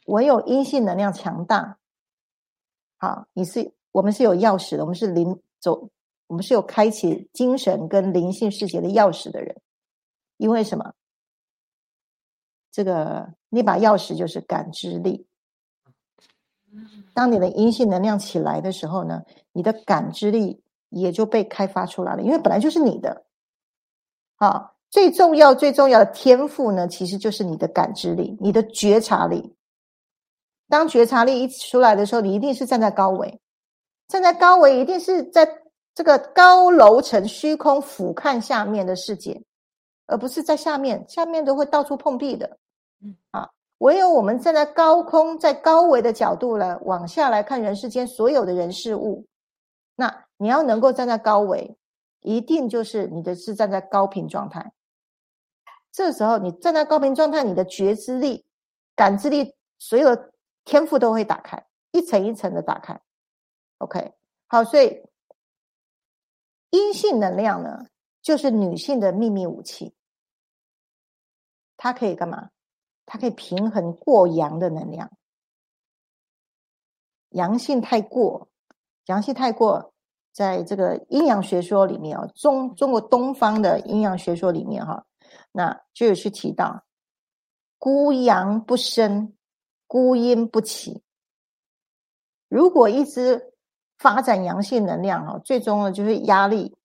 [0.07, 1.77] 唯有阴性能量强大。
[2.97, 5.89] 好，你是我们是有钥匙的，我们是灵走，
[6.27, 9.55] 我们是有开启精神跟灵性世界的钥匙的人。
[10.37, 10.93] 因为什么？
[12.71, 15.25] 这个那把钥匙就是感知力。
[17.13, 23.25] 当你的阴性能量起来的时候呢，你的感知力也就被开发出来了，因为本来就是你的。
[24.35, 29.56] 好，最重要、最重要的天赋呢，其实就是你的感知力、你的觉察力。
[30.69, 33.39] 当觉察力一出来的时候，你一定是站在高维，
[34.07, 35.47] 站在高维，一定是在
[35.93, 39.41] 这个高楼层虚空俯瞰下面的世界，
[40.05, 42.57] 而不是在下面，下面都会到处碰壁的。
[43.01, 43.49] 嗯，啊。
[43.79, 49.23] 唯有我们站在高空，在高维的角度来往下来看人世间所有的人事物，
[49.95, 51.77] 那你要能够站在高维，
[52.21, 54.71] 一定就是你的是站在高频状态。
[55.91, 58.43] 这时候你站在高频状态，你的觉知力、
[58.95, 60.31] 感知力，所有的
[60.67, 62.99] 天赋都会打开，一层一层的打开。
[63.77, 64.13] OK，
[64.47, 65.01] 好，所以
[66.71, 67.87] 阴性能量呢，
[68.21, 69.95] 就是女性的秘密武器，
[71.77, 72.49] 它可以干嘛？
[73.05, 75.09] 它可以平衡过阳的能量，
[77.29, 78.49] 阳性太过，
[79.05, 79.93] 阳性太过，
[80.33, 85.05] 在这个阴阳学说里面啊，中中国东方的阴阳学说里面哈，
[85.53, 86.83] 那就有去提到，
[87.77, 89.36] 孤阳不生，
[89.87, 91.01] 孤阴不起。
[92.49, 93.53] 如果一直
[93.97, 96.77] 发展阳性能量哈，最终呢就是压力，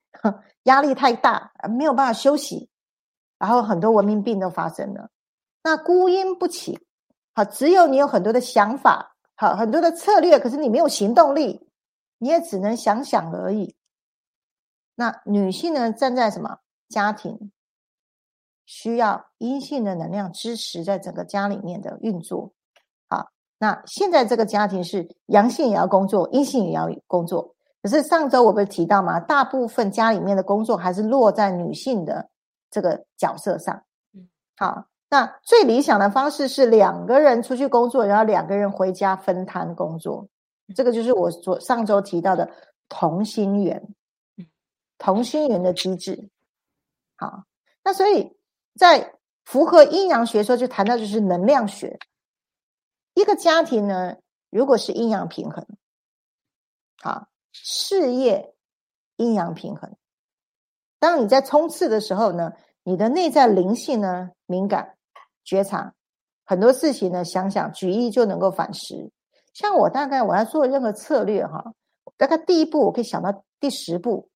[0.64, 2.68] 压力太大，没有办法休息，
[3.38, 5.10] 然后很多文明病都发生了。
[5.62, 6.78] 那孤阴不起，
[7.34, 11.68] 好，只有你有很多的想法，好，很多的策略，可是你没有行动力，
[12.18, 13.74] 你也只能想想而已。
[14.94, 17.50] 那女性呢，站在什么家庭，
[18.66, 22.52] 需要阴性的能量支持在整个家里面的运作。
[23.08, 27.54] 好，那现在这个家庭是阳性也要工作，阴性也要工作。
[27.82, 29.20] 可是上周我不是提到吗？
[29.20, 32.28] 大部分家里面的工作还是落在女性的
[32.70, 33.82] 这个角色上。
[34.12, 34.86] 嗯，好。
[35.10, 40.26] 那最理想的方式是两个人出去工作，然后两个人回家分摊工作。
[40.74, 42.50] 这个就是我昨上周提到的
[42.88, 43.80] 同心圆，
[44.98, 46.30] 同心圆的机制。
[47.16, 47.44] 好，
[47.84, 48.36] 那所以
[48.78, 51.98] 在符合阴阳学说，就谈到就是能量学。
[53.14, 54.16] 一个家庭呢，
[54.50, 55.66] 如果是阴阳平衡，
[57.02, 58.54] 好，事业
[59.16, 59.96] 阴阳平衡。
[60.98, 64.96] 当你在冲刺的时候呢，你的内在灵性呢敏感。
[65.46, 65.92] 觉察
[66.46, 69.12] 很多事情呢，想想举一就能够反思。
[69.52, 71.74] 像我大概我要做任何策略哈，
[72.16, 74.30] 大概第一步我可以想到第十步，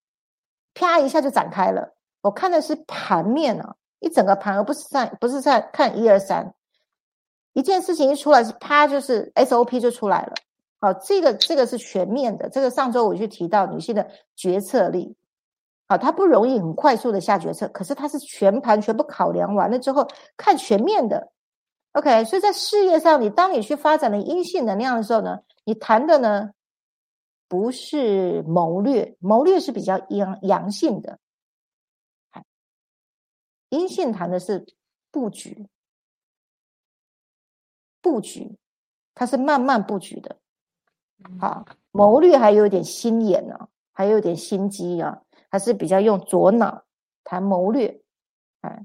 [0.75, 1.97] 啪一下就展开了。
[2.21, 6.55] 我看的是盘面啊，一整个盘，而不是在不是在看一二三。
[7.55, 10.35] 一件事情一出来是啪，就是 SOP 就出来了。
[10.81, 12.49] 好，这个这个是全面的。
[12.49, 15.17] 这个上周我就提到女性的决策力。
[15.89, 20.07] 好，他不容易很快速的下决策，可是他是全盘全部考量完了之后
[20.37, 21.33] 看全面的
[21.93, 22.25] ，OK。
[22.27, 26.51] 所以在事业上，你当你去发展了阴性能量的时候呢，你谈的呢
[27.49, 31.19] 不是谋略，谋略是比较阳阳性的，
[33.71, 34.67] 阴性谈的是
[35.11, 35.69] 布局，
[38.01, 38.57] 布局
[39.15, 40.39] 它是慢慢布局的，
[41.41, 45.23] 好，谋略还有点心眼呢，还有点心机啊。
[45.51, 46.85] 还是比较用左脑
[47.25, 48.03] 谈谋略，
[48.61, 48.85] 哎，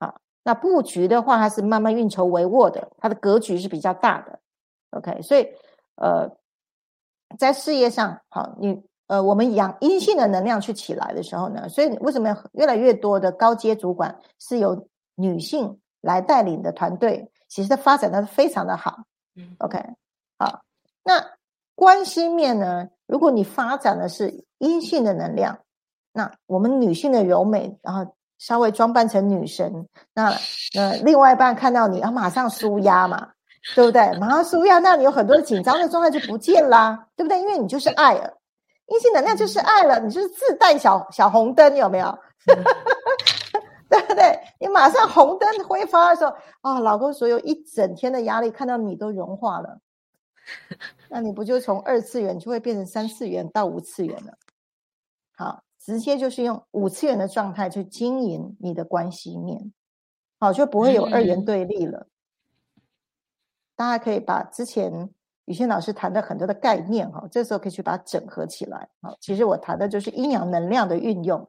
[0.00, 4.40] 好，那布局的话，它是慢慢运筹帷幄的，它的格局是比较大的。
[4.90, 5.46] OK，所以
[5.94, 6.28] 呃，
[7.38, 19.00] 在事业上，好，你呃，我们阳阴性的能量去起来的时候呢，所以为什么越来越多的高阶主管是由女性来带领的团队，其实发展的非常的好。
[19.36, 19.78] 嗯，OK，
[20.38, 20.62] 好，
[21.04, 21.22] 那
[21.74, 25.58] 关系面呢，如果你发展的是阴性的能量。
[26.14, 30.32] 那我们女性的柔美，然后稍微装扮成女神，那
[30.74, 33.28] 那另外一半看到你啊，马上舒压嘛，
[33.74, 34.18] 对不对？
[34.18, 37.38] 马上舒压，那你有很多紧张的状态就不见啦，对不对？
[37.40, 38.38] 因为你就是爱了，
[38.92, 42.18] 阴性能量就是爱了，你就是自带小小红灯，有没有？
[43.88, 44.38] 对不对？
[44.60, 49.80] 你马上红灯挥发的时候，啊，老公所有一整天的压力看到你都融化了，
[51.08, 54.38] 那你不就从二次元就会变成三次元到五次元了？
[55.36, 55.62] 好。
[55.84, 59.72] 直接就是用五次元的状态去经营你的关系面，
[60.38, 62.06] 好就不会有二元对立了。
[63.74, 65.10] 大家可以把之前
[65.46, 68.88] 雨欣老师谈的很多的概念哈，这时候可以去把它整合起来。
[69.00, 71.48] 好，其实我谈的就是阴阳能量的运用，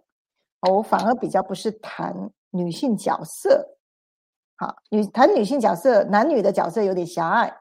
[0.62, 3.78] 我反而比较不是谈女性角色。
[4.56, 7.56] 好，女谈女性角色，男女的角色有点狭隘。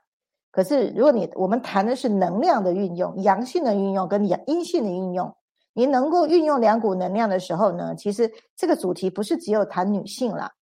[0.51, 5.35] 可是如果你我们谈的是能量的运用，阳性的运用跟阳阴性的运用。
[5.75, 10.53] 你能够运用两股能量的时候呢，其实这个主题不是只有谈女性啦。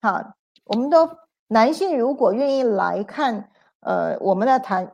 [0.00, 0.22] 好，
[0.66, 1.08] 我们都
[1.48, 3.50] 男性如果愿意来看，
[3.80, 4.92] 呃，我们来谈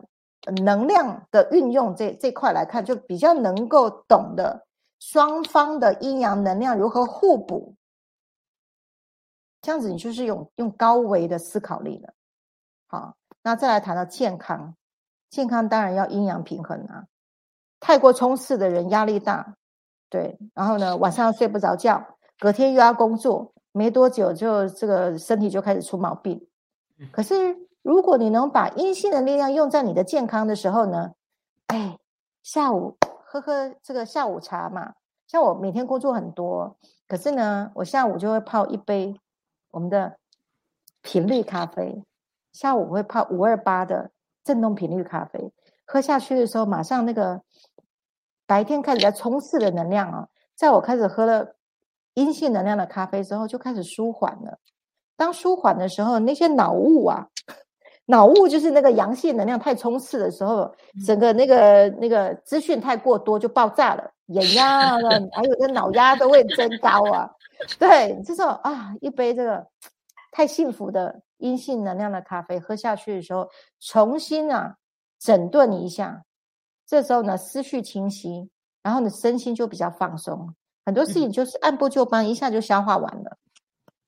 [0.65, 4.67] 能量的运用这这块来看，就比较能够懂得
[4.99, 7.75] 双方的阴阳能量如何互补。
[9.63, 12.15] 这样子，你就是用用高维的思考力了。
[12.87, 14.77] 好，那再来谈到健康，
[15.29, 17.07] 健康当然要阴阳平衡啊。
[17.81, 19.57] 太过冲刺的人压力大，
[20.09, 26.47] 对，然后呢晚上睡不着觉，隔天又要工作，没多久就这个身体就开始出毛病。
[27.11, 27.35] 可是
[27.87, 31.13] 如果你能把阴性的力量用在你的健康的时候呢，
[31.69, 31.97] 哎，
[32.43, 34.95] 下午喝喝这个下午茶嘛。
[35.29, 36.77] 像我每天工作很多，
[37.07, 39.21] 可是呢，我下午就会泡一杯。
[39.71, 40.17] 我们的
[41.01, 42.03] 频率咖啡，
[42.53, 44.11] 下午会泡五二八的
[44.43, 45.53] 振动频率咖啡，
[45.85, 47.43] 喝下去的时候，马上那个
[48.49, 51.55] 白天开始在冲刺的能量啊，在我开始喝了
[52.15, 54.59] 阴性能量的咖啡之后，就开始舒缓了。
[55.17, 57.29] 当舒缓的时候，那些脑雾啊，
[58.09, 60.73] 脑雾就是那个阳性能量太充斥的时候，
[61.05, 64.99] 整个那个那个资讯太过多就爆炸了，眼压啊，
[65.35, 67.29] 还有个脑压都会增高啊。
[67.79, 69.67] 对，这时候啊，一杯这个
[70.31, 73.49] 太幸福的阴性能量的咖啡喝下去的时候，
[73.81, 74.77] 重新啊
[75.19, 76.23] 整顿一下，
[76.87, 78.49] 这时候呢思绪清晰，
[78.83, 80.55] 然后你身心就比较放松，
[80.85, 83.37] 很多事情就是按部就班，一下就消化完了。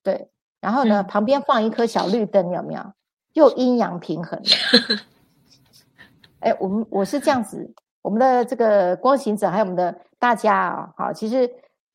[0.05, 0.30] 对，
[0.61, 2.92] 然后呢旁边放一颗小绿灯，有没有？
[3.39, 5.01] 又阴阳平衡了。
[6.41, 7.72] 哎，我们我是这样子，
[8.03, 11.51] 我们的这个光行者还有我们的大家啊，好，其实。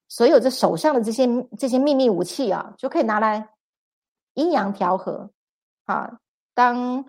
[0.09, 1.27] 所有这手上的这些
[1.57, 3.49] 这些秘密武器啊，就可以拿来
[4.35, 5.31] 阴阳调和。
[5.85, 6.19] 啊，
[6.53, 7.03] 当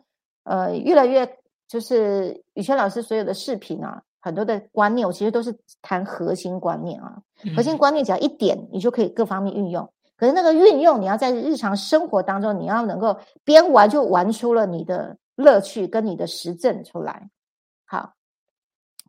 [0.45, 7.21] 呃越来越就是宇轩老师所有的视频啊，很多的观念，我其实都是谈核心观念啊。
[7.55, 9.93] 核心观念只要一点，你就可以各方面运用。
[10.25, 13.15] 可是那个运用，你要在日常生活当中，你要能够
[13.45, 17.29] 边玩就玩出了你的乐趣跟你的实证出来。
[17.85, 18.15] 好，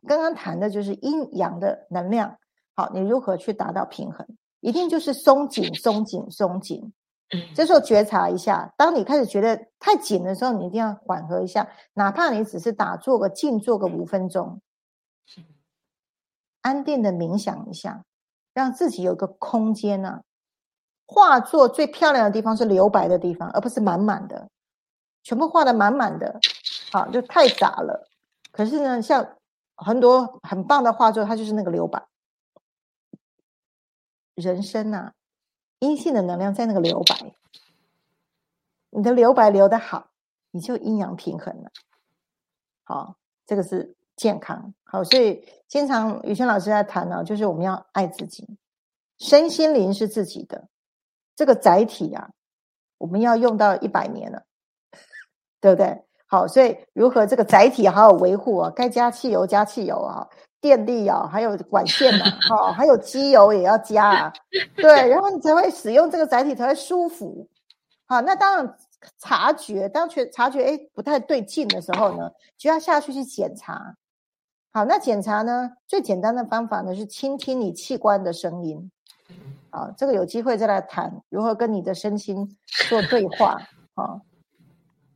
[0.06, 2.36] 刚刚谈的就是阴阳的能量。
[2.74, 4.26] 好，你如何去达到平衡？
[4.60, 6.92] 一定就是松紧、松紧、松紧。
[7.54, 14.60] 这时候觉察一下，当你开始觉得太紧的时候，你一定要缓和一下，哪怕你只是打坐个静坐个五分钟，
[16.60, 18.04] 安定的冥想一下，
[18.52, 20.20] 让自己有个空间呢。
[21.06, 24.48] 画作最漂亮的地方是留白的地方，而不是满满的，
[25.22, 26.40] 全部画的满满的，
[26.90, 28.08] 好就太杂了。
[28.50, 29.36] 可是呢，像
[29.76, 32.06] 很多很棒的画作，它就是那个留白。
[34.34, 35.12] 人生呐，
[35.78, 37.32] 阴性的能量在那个留白，
[38.90, 40.08] 你的留白留的好，
[40.50, 41.70] 你就阴阳平衡了。
[42.84, 44.74] 好，这个是健康。
[44.84, 48.58] 好，所以经常宇轩老师在谈呢，就是我们要爱自己，
[49.18, 50.68] 身心灵是自己的
[51.36, 52.28] 这个载体啊，
[52.98, 54.42] 我们要用到一百年了，
[55.60, 56.02] 对不对？
[56.26, 58.72] 好，所以如何这个载体好好维护啊？
[58.74, 60.26] 该加汽油加汽油啊。
[60.58, 64.32] 电力啊，还有管线啊，哈，还有机油也要加啊，
[64.74, 67.46] 对，然后你才会使用这个载体才会舒服。
[68.06, 68.76] 好，那当然
[69.18, 73.94] 察觉，当觉察觉哎不太对劲的时候呢，就要下去去检查。
[74.72, 78.90] 好，那检查呢，最简单的方法呢是倾听你器官的声音。
[79.76, 82.56] 好，这个有机会再来谈如何跟你的身心
[82.88, 83.58] 做对话。
[83.92, 84.22] 啊。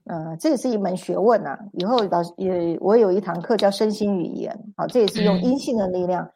[0.05, 1.59] 嗯，这也是一门学问啊。
[1.73, 6.31] 以后老师也，我有一堂课叫身心语言，好，这也是用阴性的力量，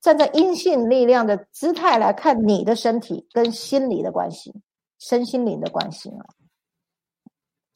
[0.00, 4.54] 站在阴性力量的姿态来看你的身体跟心理的关系，
[4.98, 6.24] 身心灵的关系啊。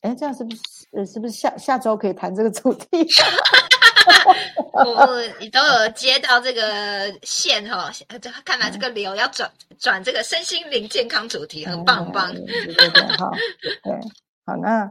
[0.00, 0.60] 哎，这样是不是
[0.92, 2.86] 呃，是不是下下周可以谈这个主题？
[4.72, 7.90] 我你都有接到这个线哈，
[8.20, 12.32] 这看来这个流要转转这个身心灵健康主题，很棒很棒。
[12.32, 13.30] 对对对，好，
[13.82, 14.00] 对，
[14.46, 14.90] 好那。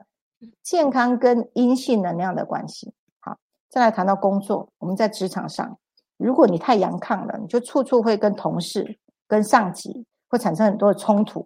[0.64, 3.38] 健康跟阴性能量的关系，好，
[3.70, 4.72] 再来谈到工作。
[4.78, 5.78] 我们在职场上，
[6.16, 8.98] 如果你太阳亢了，你就处处会跟同事、
[9.28, 11.46] 跟上级会产生很多的冲突。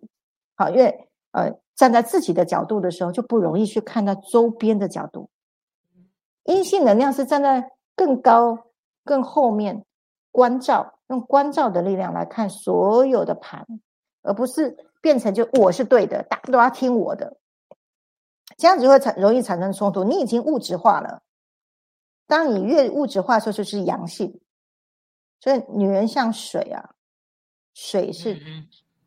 [0.56, 0.96] 好，因为
[1.32, 5.28] 呃，站在自己的角度的时候，就不容易去看到周边的角度。
[6.46, 8.68] 阴性能量是站在更高、
[9.06, 9.86] 更后面
[10.32, 13.66] 关照，用关照的力量来看所有的盘，
[14.24, 17.38] 而不是变成就我是对的，大家都要听我的。
[18.58, 20.04] 这样子会产容易产生冲突。
[20.04, 21.22] 你已经物质化了，
[22.28, 24.42] 当你越物质化的时候，就是阳性。
[25.40, 26.92] 所以女人像水啊，
[27.74, 28.38] 水是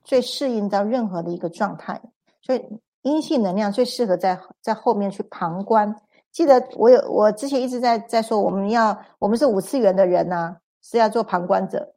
[0.04, 2.00] 最适应到任何的一个状态。
[2.42, 2.64] 所以
[3.02, 6.00] 阴性能量最适合在在后面去旁观。
[6.36, 11.94] 记得我有我之前一直在在说，我们要我们是五次元的人呐，是要做旁观者，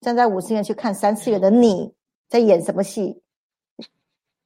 [0.00, 1.92] 站在五次元去看三次元的你
[2.28, 3.20] 在演什么戏，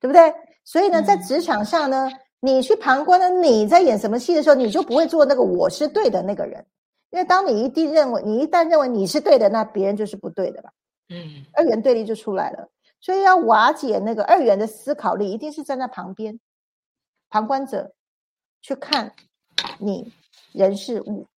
[0.00, 0.32] 对不对？
[0.64, 2.08] 所以呢，在职场上呢，
[2.40, 6.64] 你去旁观的你在演什么戏的时候，你就不会做那个我是对的那个人，
[7.10, 10.70] 因为当你一定认为你一旦认为你是对的，那别人就是不对的了。
[11.10, 12.70] 嗯，二元对立就出来了。
[13.02, 16.40] 所以要瓦解那个二元的思考力，一定是站在旁边，
[17.28, 17.92] 旁观者
[18.66, 19.14] 去看
[19.78, 20.12] 你
[20.52, 21.28] 人事物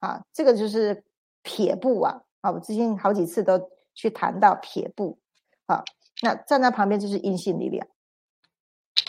[0.00, 1.04] 啊，这个就是
[1.42, 2.50] 撇步啊啊！
[2.50, 5.16] 我之前好几次都去谈到撇步
[5.66, 5.84] 啊，
[6.20, 7.86] 那站在旁边就是阴性力量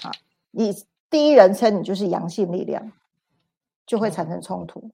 [0.03, 0.11] 啊，
[0.51, 0.75] 你
[1.09, 2.91] 第一人称你就是阳性力量，
[3.87, 4.91] 就会产生冲突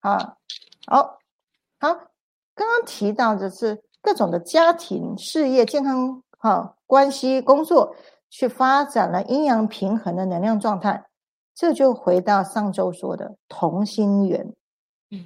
[0.00, 0.36] 啊。
[0.88, 1.20] 好，
[1.78, 1.94] 好，
[2.56, 6.20] 刚刚提到的是各种的家庭、事业、健康。
[6.36, 7.94] 好，关系工作
[8.28, 11.04] 去发展了阴阳平衡的能量状态，
[11.58, 14.54] 这就回到上周说的同心圆。
[15.10, 15.24] 嗯，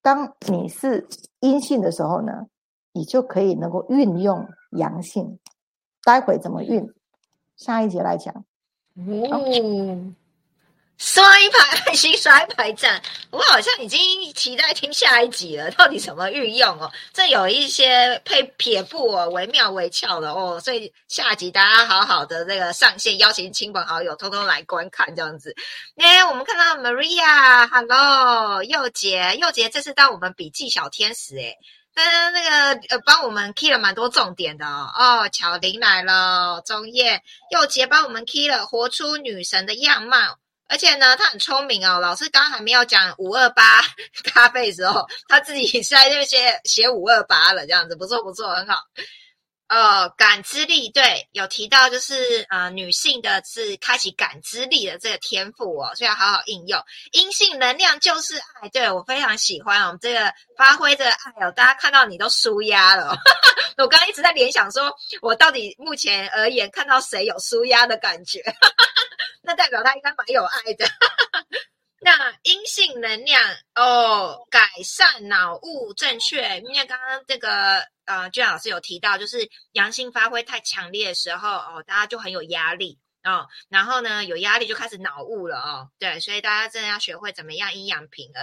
[0.00, 1.08] 当你是
[1.40, 2.46] 阴性的时候呢，
[2.92, 5.40] 你就可以能够运用阳性。
[6.04, 6.88] 待会怎么运？
[7.56, 8.32] 下一节来讲。
[9.32, 10.14] 哦。
[10.98, 15.70] 刷一排爱心，刷一排赞，我好像已经期待听下一集了。
[15.72, 16.90] 到底怎么运用哦？
[17.12, 20.58] 这有一些配撇步哦，惟妙惟肖的哦。
[20.58, 25.54] 所以下集大家好好的那个上线，邀请亲朋好友偷偷来观看这样子。
[25.96, 31.54] 哎，我们看到 Maria，Hello，佑杰，佑杰这次到我们笔记小天使哎，
[31.94, 34.90] 嗯，那个呃帮我们 key 了蛮多重点的哦。
[34.96, 40.38] 哦，巧玲来了，钟叶，佑杰帮我们 key 了活出女神的样貌。
[40.68, 42.00] 而且呢，他很聪明哦。
[42.00, 43.82] 老师刚刚还没有讲五二八
[44.24, 48.80] 咖啡的时候，他自己在那些写五二八了，这样子不错不错，很好。
[49.68, 56.80] 呃，感知力对，有提到就是呃，女性的是开启感知力的这个天赋哦，所以要好好应用。
[57.10, 63.16] 阴性能量就是爱，对我非常喜欢哦，这个发挥的爱哦，大家看到你都舒压了。
[63.76, 68.40] 我刚刚一直在联想，说我到底目前而言看到谁有舒压的感觉？
[69.46, 70.84] 那代表他应该蛮有爱的。
[72.00, 73.42] 那阴性能量
[73.74, 88.42] 哦，改善脑雾正确，因为刚刚这个呃，娟老师有提到，就是阳性发挥太强烈的时候哦，大家就很有压力哦，然后呢，有压力就开始脑雾了哦，对，所以大家真的要学会怎么样阴阳平衡。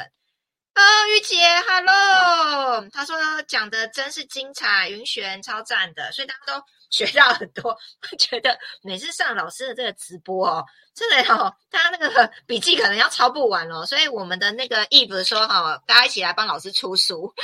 [0.74, 1.36] 啊，玉姐
[1.68, 7.76] ，Hello，他说讲的真是精彩，云璇超赞的，所以大家都学到很多。
[8.20, 10.64] 觉得每次上老师的这个直播哦，
[10.94, 17.34] 真的哦，大家那个笔记可能要抄不完哦，所以我们的那个 Eve 说哈，大家一起来帮老师出书。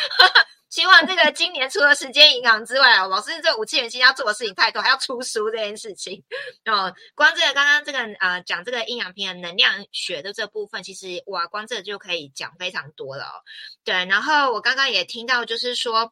[0.69, 6.23] 希望这个今年除了时间银行之外哦，老师这五次元星要做的事情太多，还要出书这件事情
[6.65, 6.93] 哦。
[7.15, 13.41] 光这个刚刚这个呃，讲这个阴阳平衡能量学的这部分，其实哇，光这就可以讲非常多了哦。
[13.83, 16.11] 对，然后我刚刚也听到，就是说。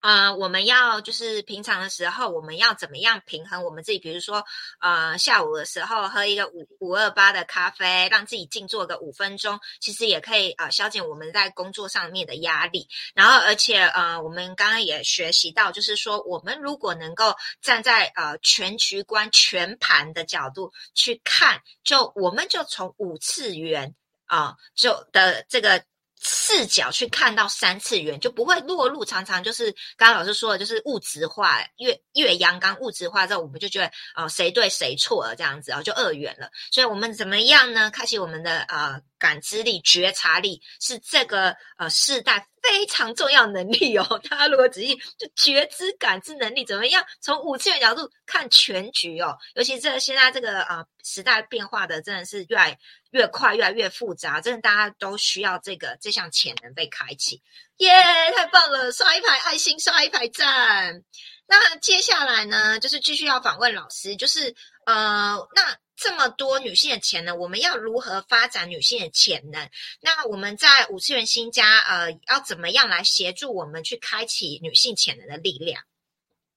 [0.00, 3.98] 呃，我们要就是平常的时候，我们要怎么样平衡我们自己？
[3.98, 4.44] 比如说，
[4.80, 12.86] 呃，下午的时候喝一个五五二八的咖啡，让自己静坐个五分钟，其实也可以啊，消减我们在工作上面的压力。
[13.12, 23.94] 然后，而且呃，我们刚刚也学习到，就是说，我们如果能够站在呃全局观、全盘的角度去看，就我们就从五次元
[24.26, 25.82] 啊，就的这个。
[26.20, 36.50] 视角去看到三次元，就不会落入常常就是刚刚老师说的，就是物质化越越阳刚物质化之后，我们就觉得啊谁对谁错了这样子啊，就二元了。
[36.70, 37.90] 所以我们怎么样呢？
[37.90, 42.46] 开启我们的啊感知力、觉察力，是这个呃世代。
[42.68, 47.02] 非常重要能力哦， 大家如果仔细就觉知感知能力怎么样？
[47.20, 52.78] 从五次元角度看全局哦，尤其这现在这个啊时代变化的真的是越来
[53.12, 57.42] 越快，越来越复杂，真的大家都需要这个这项潜能被开启。
[57.78, 57.90] 耶，
[58.36, 58.92] 太棒了！
[58.92, 61.02] 刷一排爱心，刷一排赞。
[61.48, 64.54] 那接下来呢，就是继续要访问老师，就是
[64.86, 65.76] 呃，那。
[66.00, 69.68] 这么多女性的潜能，我们要如何发展女性的潜能？
[70.00, 75.82] 那我们在五次元新家，呃，要怎么样来协助我们去开启女性潜能的力量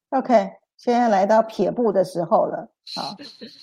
[0.09, 2.71] ？OK，现在来到撇步的时候了。
[2.93, 3.17] 好，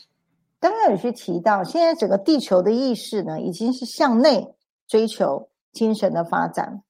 [0.58, 4.56] 刚刚有去提到，现在整个地球的意识呢，已经是向内
[4.88, 6.82] 追求精神的发展。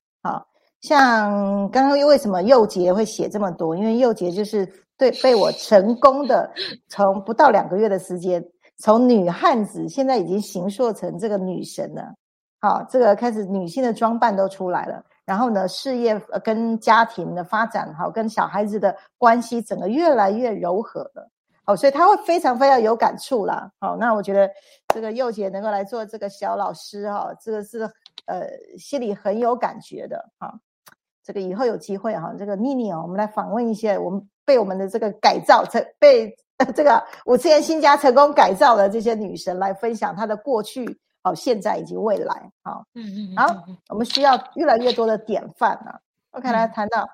[0.80, 3.76] 像刚刚为什么幼杰会写这么多？
[3.76, 4.66] 因为幼杰就是
[4.96, 6.50] 对被我成功的
[6.88, 8.44] 从不到两个月的时间。
[8.80, 12.14] 从女汉子现在已经形塑成这个女神了，
[12.60, 21.28] 好，这个开始女性的装扮都出来了，然后呢，事业跟家庭的发展，好，跟小孩子的关系，整个越来越柔和了，
[21.64, 24.48] 好，所以他会非常非常有感触啦，好，那我觉得
[24.94, 27.80] 这个幼姐能够来做这个小老师哈，这个是
[28.26, 28.46] 呃
[28.78, 30.54] 心里很有感觉的哈，
[31.28, 36.34] 这个以后有机会哈，这个妮妮哦，我们来访问一些我们被我们的这个改造成被。
[36.74, 42.50] 这个五次元新家成功改造的这些女神来分享她的过去、好现在以及未来。
[42.62, 46.00] 好，嗯嗯，好，我们需要越来越多的典范啊。
[46.32, 47.08] OK，来谈到，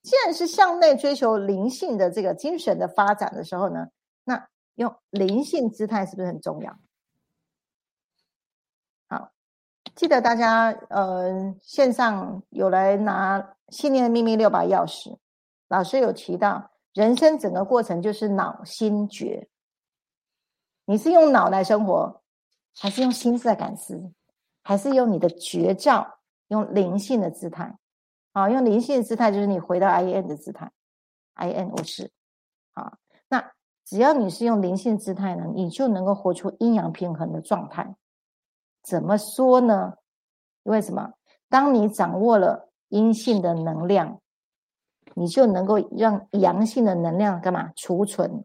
[0.00, 3.86] 既然是向内追求灵性的这个精神的发展的时候呢，
[4.24, 6.74] 那用灵性姿态是不是很重要？
[9.10, 9.30] 好，
[9.96, 15.16] 记得大家呃线上有来拿信念的秘密六把钥匙，
[15.68, 16.70] 老师有提到。
[16.92, 19.48] 人生整个过程就是脑心觉，
[20.86, 22.22] 你是用脑来生活，
[22.74, 24.10] 还是用心在感思，
[24.62, 27.76] 还是用你的觉照，用灵性的姿态？
[28.32, 30.72] 啊，用灵性的姿态就是你回到 I N 的姿态
[31.34, 32.10] ，I N 我是
[32.72, 32.96] 啊。
[33.28, 33.52] 那
[33.84, 37.94] 只要你是用灵性姿态呢，你就能够活出阴阳平衡的状态。
[38.86, 39.94] 怎么说呢？
[40.62, 41.12] 因为什么？
[41.48, 44.20] 当你掌握了阴性的能量。
[45.18, 48.44] 你就能够让阳性的能量干嘛储存？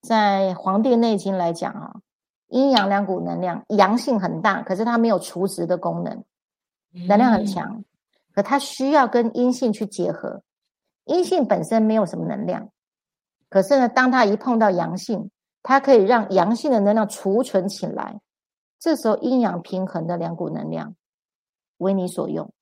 [0.00, 1.96] 在《黄帝内经》来讲啊，
[2.48, 6.24] 阴阳两股能量，阳性很大，可是它没有储值的功能，
[7.06, 7.84] 能量很强，
[8.32, 10.42] 可它需要跟阴性去结合。
[11.04, 12.70] 阴性本身没有什么能量，
[13.50, 15.30] 可是呢，当它一碰到阳性，
[15.64, 18.20] 它可以让阳性的能量储存起来，
[18.78, 20.94] 这时候阴阳平衡的两股能量
[21.78, 22.52] 为你所用。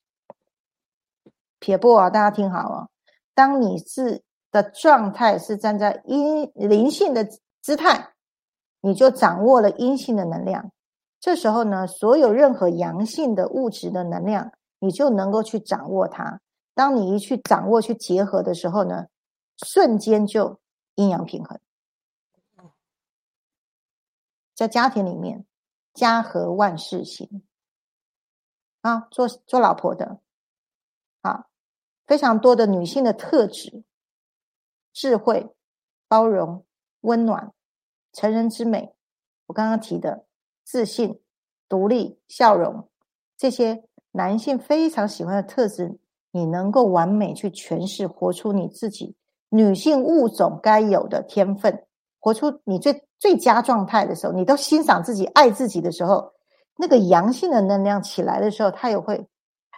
[1.59, 2.89] 撇步啊，大家听好哦。
[3.35, 4.23] 当你是
[4.53, 7.29] 的状态是站在阴灵性的
[7.61, 8.13] 姿态，
[8.81, 10.71] 你就掌握了阴性的能量。
[11.19, 16.41] 这时候呢，所有任何阳性的物质的能量，你就能够去掌握它。
[16.75, 19.07] 当你一去掌握、去结合的时候呢，
[19.67, 20.59] 瞬间就
[20.95, 21.59] 阴阳平衡。
[24.63, 25.45] 在家庭里面，
[25.93, 27.43] 家和万事兴
[28.81, 30.21] 啊，做做老婆的，
[31.23, 31.47] 啊。
[32.07, 33.83] 非常多的女性的特质：
[34.93, 35.53] 智慧、
[36.07, 36.65] 包容、
[37.01, 37.53] 温暖、
[38.13, 38.95] 成人之美。
[39.47, 40.27] 我刚刚提的
[40.63, 41.21] 自信、
[41.69, 42.89] 独立、笑容，
[43.37, 43.83] 这些
[44.13, 45.99] 男性非常喜欢的特质，
[46.31, 49.17] 你能够完美去诠释，活出你自己
[49.49, 51.85] 女性物种该有的天分，
[52.21, 56.33] 活出你最最佳状态的时候，你都欣赏自己、爱自己的时候，
[56.77, 59.25] 那个阳性的能量起来的时候，它也会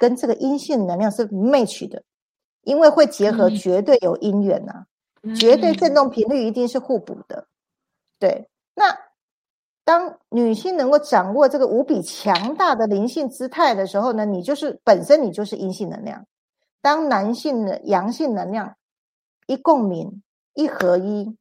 [0.01, 2.03] 跟这个阴性能量是 match 的。
[2.63, 4.87] 因为会结合，绝对有因缘呐，
[5.37, 7.47] 绝对振动频率一定是互补的。
[8.19, 8.99] 对，那
[9.85, 16.25] 当女性能够掌握这个无比强大的灵性姿态的时候呢，你就是本身你就是阴性能量。
[16.81, 18.77] 当男性的阳性能量
[19.47, 20.23] 一共鸣
[20.55, 21.37] 一合一，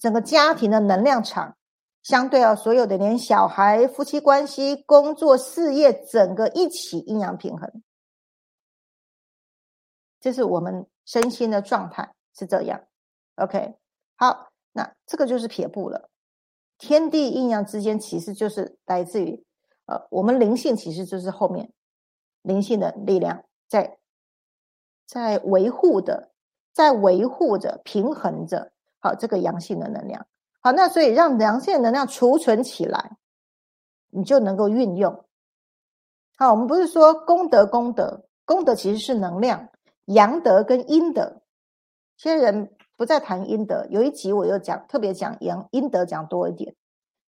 [0.00, 1.56] 整个家庭的能量场
[2.02, 7.82] 相对啊，所有的连小孩、夫妻关系、工作、事业，整个一起阴阳平衡。
[10.18, 12.82] 这是我们身心的状态是这样
[13.36, 13.74] ，OK，
[14.16, 16.08] 好，那这个就是撇步了。
[16.78, 19.44] 天地阴阳之间其实就是来自于，
[19.84, 21.70] 呃，我们灵性其实就是后面
[22.40, 23.98] 灵性的力量在
[25.06, 26.30] 在维护的，
[26.72, 30.26] 在维护着平衡着，好这个阳性的能量。
[30.60, 33.16] 好，那所以让阳性能量储存起来，
[34.10, 35.24] 你就能够运用。
[36.36, 39.68] 好，我们不是说功德功德功德其实是能量。
[40.06, 41.40] 阳德跟阴德，
[42.16, 43.86] 现在人不再谈阴德。
[43.90, 46.74] 有一集我又讲，特别讲阳阴德讲多一点。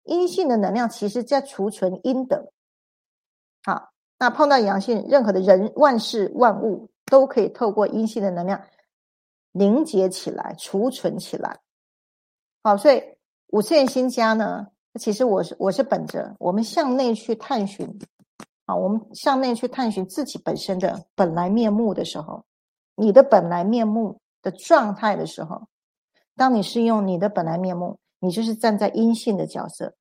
[0.03, 2.51] 阴性的能量其实在储存阴德。
[3.65, 8.61] 好，那碰到阳性，任何的人、万事、万物都可以透过阴性的能量
[9.57, 11.61] 凝结起来、储存起来。
[12.63, 13.03] 好，所以
[13.47, 14.67] 五次元新家呢，
[15.01, 17.89] 其实我是我是本着我们向内去探寻，
[18.65, 22.45] 啊，我们向内去探寻自己本身的本来面目的时候。
[22.97, 25.67] 你的本来面目的状态的时候，
[26.37, 29.97] 当你是用你的本来面目，你就是站在阴性的角色，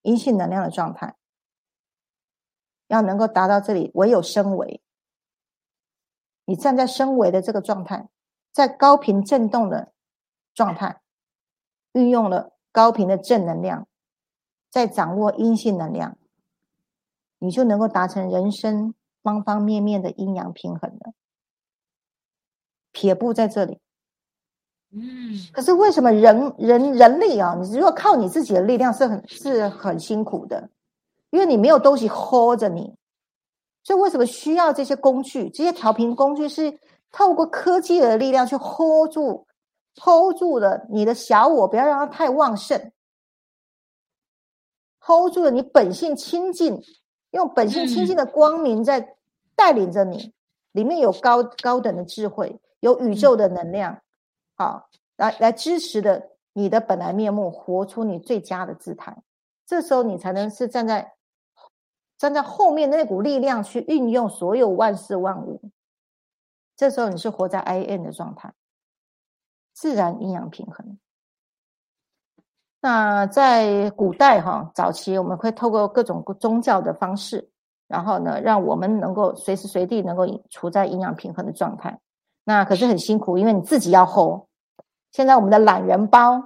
[0.00, 1.16] 阴性能量的状态，
[2.86, 4.80] 要能够达到这里，唯有升维。
[6.46, 8.08] 你站在升维的这个状态，
[8.52, 9.92] 在高频振动的
[10.54, 11.00] 状态，
[11.92, 13.86] 运用了高频的正能量，
[14.70, 16.16] 在掌握阴性能量，
[17.38, 21.12] 你就能够达成人生方方面面的阴阳平衡了。
[22.90, 23.78] 撇步在这里，
[24.90, 27.54] 嗯，可是为什么人人人力啊？
[27.54, 30.68] 你如果靠你自己的力量是很是很辛苦的，
[31.30, 32.96] 因为你没有东西 hold 着你，
[33.84, 35.48] 所以为什么需要这些工具？
[35.50, 36.76] 这些调频工具是
[37.10, 39.46] 透过科技的力量去 hold 住
[40.00, 42.92] ，hold 住了你的小我，不要让它太旺盛
[45.00, 46.82] ，hold 住了你本性清净，
[47.30, 49.16] 用本性清净的光明在
[49.56, 50.32] 带领着你，
[50.72, 52.60] 里面有高高等的智慧。
[52.80, 54.00] 有宇宙的能量，
[54.54, 59.20] 好，来来支持的你的本来面目，活出你最佳的姿态。
[59.66, 61.14] 这时候你才能是站在
[62.16, 65.60] 站在后面那股力量去运用所有万事万物。
[66.78, 68.52] 这时候你是活在 I N 的状态，
[69.74, 70.96] 自然阴阳平衡。
[72.80, 77.50] 那在古代哈，早期我们会透过各种宗教的方式，
[77.88, 81.98] 然后呢，让我们能够随时随地能够处在阴阳平衡的状态。
[82.44, 84.42] 那可是很辛苦，因为你自己要 hold。
[85.10, 86.40] 现在我们的懒人包，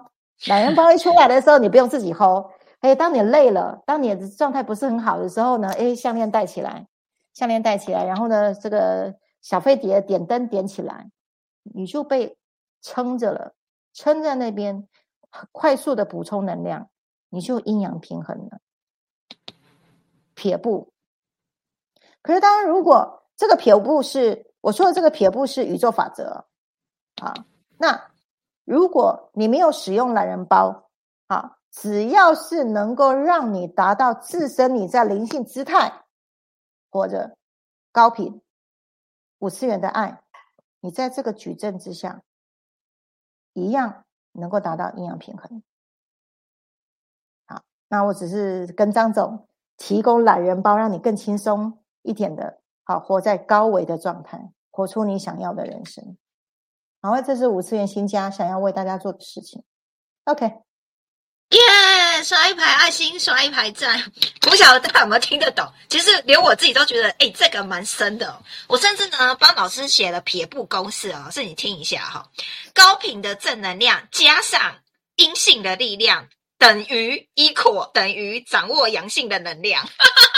[0.47, 2.47] 懒人包一出来的时候，你不用自己 hold。
[2.81, 5.71] 哎，当你累了，当你的状态不是很好的时候呢？
[5.75, 6.87] 哎，项链戴起来，
[7.35, 11.11] 项链戴起来，然后呢，这个小飞碟点灯点起来，
[11.63, 12.39] 你就被
[12.81, 13.55] 撑着了，
[13.93, 14.89] 撑在那边，
[15.51, 16.89] 快速的补充能量，
[17.29, 18.61] 你就阴阳平衡了。
[20.35, 20.95] 撇步，
[22.23, 26.47] 可是当然，如果这个撇步是我说的这个撇步是宇宙法则
[27.21, 27.35] 啊，
[27.77, 28.11] 那
[28.65, 30.89] 如果你没有使用懒人包
[31.27, 31.59] 啊。
[31.75, 36.05] 只要是能够让你达到自身你在灵性姿态
[36.91, 37.35] 或者
[37.91, 38.43] 高频
[39.43, 40.23] 五次元的爱，
[40.79, 42.23] 你在这个矩阵之下，
[43.55, 45.65] 一样能够达到阴阳平衡。
[47.47, 56.17] 好，那我只是跟张总提供懒人包，让你更轻松一点的，好活在高维的状态，活出你想要的人生。
[57.01, 59.65] 好，这是五次元新家想要为大家做的事情。
[60.27, 60.63] OK。
[61.53, 62.25] 耶！
[62.25, 64.03] 刷一排爱心，刷一排赞。
[64.41, 65.67] 不晓得大家有没有听得懂？
[65.89, 68.43] 其实连我自己都觉得，哎，这个蛮深的。
[68.69, 72.27] 我甚至呢帮老师写了撇步公式啊，是你听一下哈。
[72.73, 74.79] 高频的正能量加上
[75.17, 76.27] 阴性的力量，
[76.59, 79.83] 等于 equal 等于掌握阳性的能量。
[79.83, 80.32] 哈哈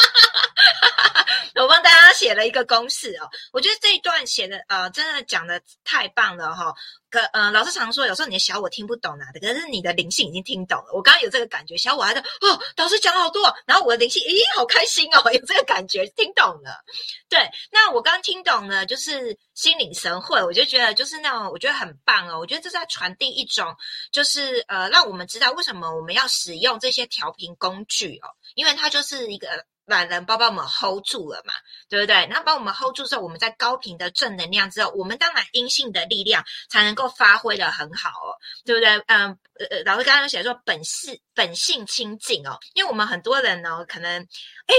[1.63, 6.75] 我帮大家写了一个公式哦，我觉得这一段写的呃，真的讲的太棒了哈。
[7.11, 10.87] 可呃，老师常说，有时候你的小我听不懂啊，可是你的灵性已经听懂了。
[10.93, 16.83] 我刚刚有这个感觉，小我还在哦，老师讲了好多，然后我的灵性咦，好开心哦， 有这个感觉，听懂了。
[17.29, 22.41] 对，那我刚听懂了，就是心领神会，我就觉得就是那种，我觉得很棒哦。
[22.41, 23.73] 我觉得这是在传递一种，
[24.11, 29.65] 就是呃，让我们知道为什么我们要使用这些调频工具哦，因为它就是一个。
[29.87, 31.53] 懒人包把我们 hold 住了嘛，
[31.89, 32.15] 对不对？
[32.27, 38.33] 然后把我们 hold 住之后，我们在高频的正能量之后，我们当然阴性的力量才能够发挥的很好哦，
[38.65, 38.91] 对不对？
[39.09, 39.39] 嗯，
[39.71, 44.23] 呃，老师刚刚写说本性本性清净哦，因为我们很多人呢，可能
[44.67, 44.75] 哎，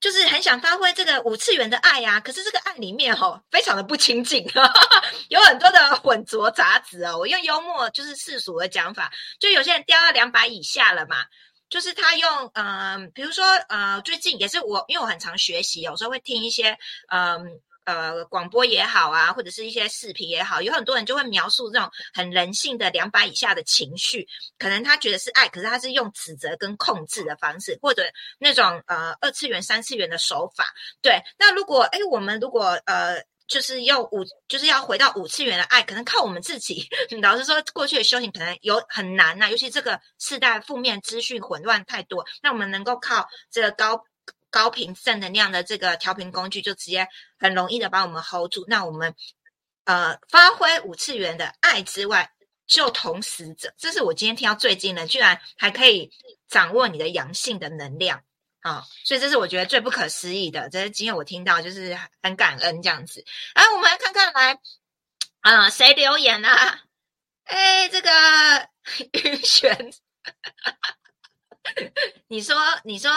[0.00, 4.44] 就是很想发挥这个五次元的爱呀，可是这个爱里面哦，非常的不清净，
[5.30, 7.16] 有很多的混浊杂质哦。
[7.18, 11.24] 我用幽默就是世俗的讲法，就有些人掉到两百以下了嘛。
[11.68, 24.26] 就是他用，嗯，比如说，呃，最近也是我，因为我很常学习，有时候会听一些，嗯，呃，广播也好啊，或者是一些视频也好，有很多人就会描述这种很人性的两百以下的情绪，
[24.58, 28.02] 可能他觉得是爱，可是他是用指责跟控制的方式，或者
[28.38, 30.72] 那种呃二次元、三次元的手法。
[31.02, 33.22] 对，那如果，哎，我们如果，呃。
[33.48, 36.86] 就是要五，就是要回到五次元的爱，可能靠我们自己。
[37.22, 44.04] 老实说，过去的修行可能有很难呐，尤其这个世代负面资讯混乱太多，那我们能够靠这个高
[44.50, 48.64] 高频正能量的这个调频工具，就直接很容易的把我们 hold 住。
[48.68, 49.14] 那我们
[49.84, 52.30] 呃发挥五次元的爱之外，
[52.66, 56.10] 就同时这这是我今天听到最惊人，居然还可以
[56.48, 58.22] 掌握你的阳性的能量。
[58.68, 63.24] 啊，所以这是我觉得最不可思议的，这是今天我听到，就是很感恩这样子。
[63.54, 64.58] 来，我们来看看，来，
[65.40, 66.80] 啊，谁留言啊？
[67.44, 68.10] 哎，这个
[69.12, 69.90] 云璇，
[72.28, 73.10] 你说，你说，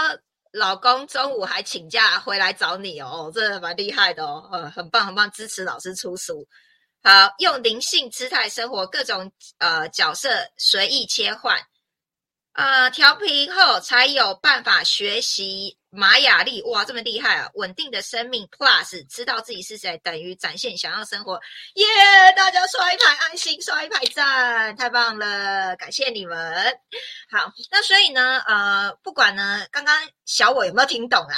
[0.53, 6.47] 老公中午还请假回来找你哦，这蛮厉害的哦，呃，很棒，很棒，支持老师出书。
[7.03, 11.59] 好，用灵性姿态生活，各种呃角色随意切换。
[12.53, 15.77] 呃，调频后才有办法学习。
[15.91, 17.49] 玛雅历，哇，这么厉害啊！
[17.55, 21.33] 稳定的生命 Plus，知道自己是谁，等于展现想要生活。
[21.75, 21.85] 耶！
[22.35, 26.65] 大家刷一排爱心，刷一排赞，太棒了，感谢你们。
[27.29, 31.35] 好，那所以呢，呃，不管呢，刚刚小我有没有听懂啊？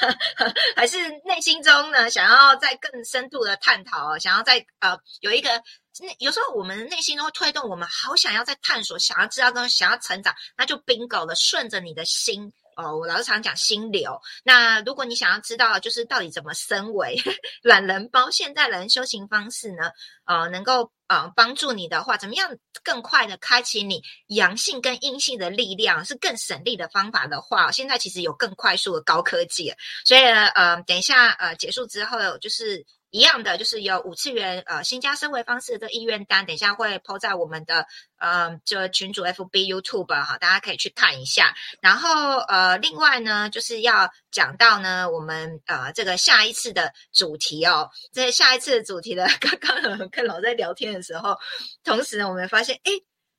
[0.74, 5.62] 还是内心中呢，想要再更深度的探讨，想要再呃有一个。
[6.00, 12.98] 那有时候我们内心都会推动我们，好想要在探索，想要知道跟想要成长，那就 bingo 了，顺着你的心哦。
[12.98, 14.20] 我老是常讲心流。
[14.44, 17.16] 那如果你想要知道，就是到底怎么升维，
[17.62, 19.90] 懒人包现代人修行方式呢？
[20.24, 29.72] 呃，能够呃帮助你的话，怎么样更快的开启你阳性跟阴性的力量，是更省力的方法的话，现在其实有更快速的高科技。
[30.04, 32.84] 所以呢，呃，等一下呃结束之后，就是。
[33.14, 37.86] 一样的，就是有五次元呃新加生维方式的意愿单，等一下会抛在我们的
[38.18, 41.54] 呃就群主 FB YouTube 哈，大家可以去看一下。
[41.80, 51.38] 然后呃，另外呢，就是要讲到呢，我们呃这个下一次的主题哦，这下一次的主题呢，刚刚跟老在聊天的时候，
[51.84, 52.90] 同时呢，我们发现哎。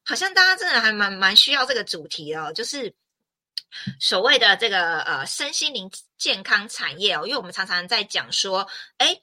[0.07, 2.93] 好像大家真的还蛮蛮需要这个主题哦，就是
[3.99, 8.67] 所谓的这个呃身心灵健康产业哦，因为我们常常在讲说，
[8.99, 9.19] 哎，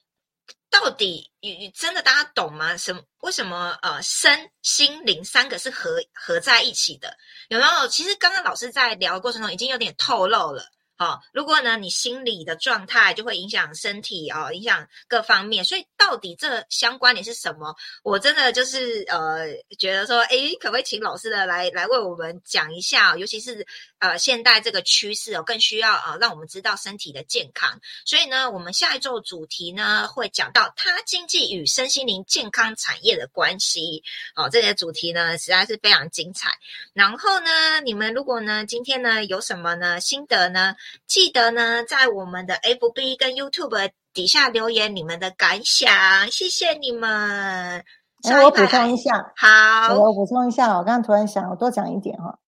[0.72, 2.74] 到底你真的大家懂吗？
[2.78, 7.14] 什为什么呃身心灵三个是合合在一起的？
[7.48, 7.86] 有没有？
[7.88, 10.64] 其实刚刚老师在聊的过程中已经有点透露了。
[10.94, 15.64] 好，如果呢，你心理的状态就会影响身体哦，影响各方面。
[15.64, 17.74] 所以到底这相关联是什么？
[18.04, 23.16] 我真的就是呃，觉得说，哎，可不可以请老师的来来为我们讲一下？
[23.16, 23.66] 尤其是
[23.98, 27.80] 呃，现代这个趋势哦，更需要啊，让我们知道身体的健康。
[28.04, 34.04] 所以呢，我们下一周主题呢，会讲到它经济与身心灵健康产业的关系。
[34.36, 36.52] 哦，这些主题呢，实在是非常精彩。
[36.92, 40.76] 然后呢，你们如果呢，今天呢，有什么呢心得呢？
[41.06, 45.90] 记得呢，在我们的 FB 跟 YouTube 底下留言你们的感想，
[46.30, 47.84] 谢谢你们。
[48.24, 52.38] 哎，我补充一下，好，我补充一下，我刚刚突然想，我多讲一点哈。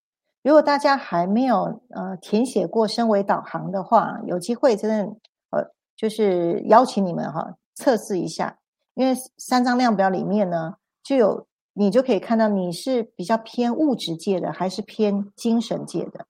[0.41, 5.03] 如果大家还没有呃填写过升维导航的话，有机会真的
[5.49, 8.57] 呃，就是邀请你们哈测试一下，
[8.93, 16.25] 因为三张量表里面呢，就有你就可以看到你是比较偏物质界的，还是偏精神界的。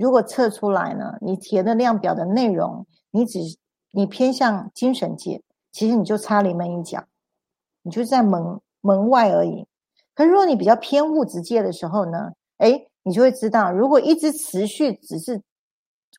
[0.00, 3.38] 如果测出来呢，你填的量表的内容，你只
[3.90, 5.42] 你偏向精神界，
[5.72, 7.04] 其实你就差临门一脚，
[7.82, 9.66] 你就在门门外而已。
[10.14, 15.42] 可如果你比较偏物质界的时候呢，哎，你就会知道，如果一直持续只是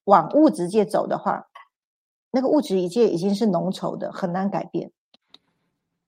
[0.03, 1.47] 往物质界走的话，
[2.29, 4.91] 那个物质一界已经是浓稠的，很难改变。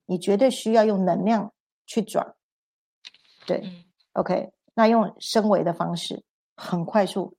[0.05, 1.51] 你绝对需要用能量
[1.87, 2.35] 去转，
[3.47, 3.63] 对
[4.11, 6.23] ，OK，那用升维的方式，
[6.55, 7.35] 很快速。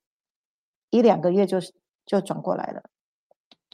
[0.94, 1.58] 一两个月就
[2.06, 2.80] 就转过来了。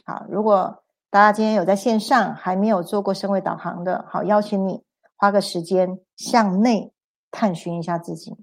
[0.03, 4.81] 好，如果大家今天有在线上还没有做过身位导航的，好，邀请你
[5.15, 6.91] 花个时间向内
[7.29, 8.35] 探寻一下自己。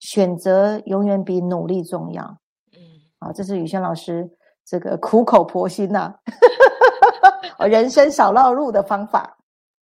[0.00, 2.24] 选择永远比努力重要。
[2.72, 2.78] 嗯，
[3.20, 4.28] 好，这是宇轩老师
[4.64, 6.12] 这个苦口婆心呐，
[7.70, 9.38] 人生少绕路的方法。